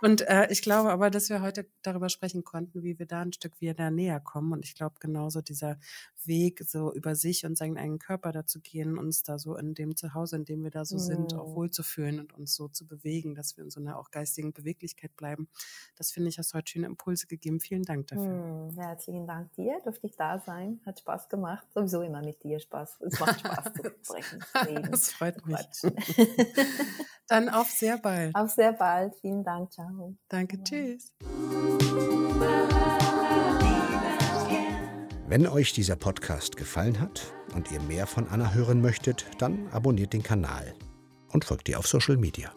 [0.00, 3.34] und äh, ich glaube aber, dass wir heute darüber sprechen konnten, wie wir da ein
[3.34, 4.54] Stück wieder näher kommen.
[4.54, 5.78] Und ich glaube, genauso dieser
[6.24, 9.96] Weg, so über sich und seinen eigenen Körper dazu gehen, uns da so in dem
[9.96, 11.00] Zuhause, in dem wir da so mm.
[11.00, 11.54] sind, auch mm.
[11.56, 15.48] wohlzufühlen und uns so zu bewegen, dass wir in so einer auch geistigen Beweglichkeit bleiben.
[15.96, 17.60] Das finde ich, hast heute schöne Impulse gegeben.
[17.60, 18.24] Vielen Dank dafür.
[18.24, 20.80] Mm, herzlichen Dank dir, durfte ich da sein.
[20.86, 21.66] Hat Spaß gemacht.
[21.74, 23.00] Sowieso immer mit dir Spaß.
[23.00, 24.90] Es macht Spaß zu sprechen.
[24.90, 25.56] das freut mich.
[27.28, 28.34] Dann auf sehr bald.
[28.34, 29.14] Auf sehr bald.
[29.20, 29.72] Vielen Dank.
[29.72, 30.14] Ciao.
[30.28, 30.62] Danke.
[30.62, 31.12] Tschüss.
[35.28, 40.12] Wenn euch dieser Podcast gefallen hat und ihr mehr von Anna hören möchtet, dann abonniert
[40.12, 40.74] den Kanal
[41.32, 42.52] und folgt ihr auf Social Media.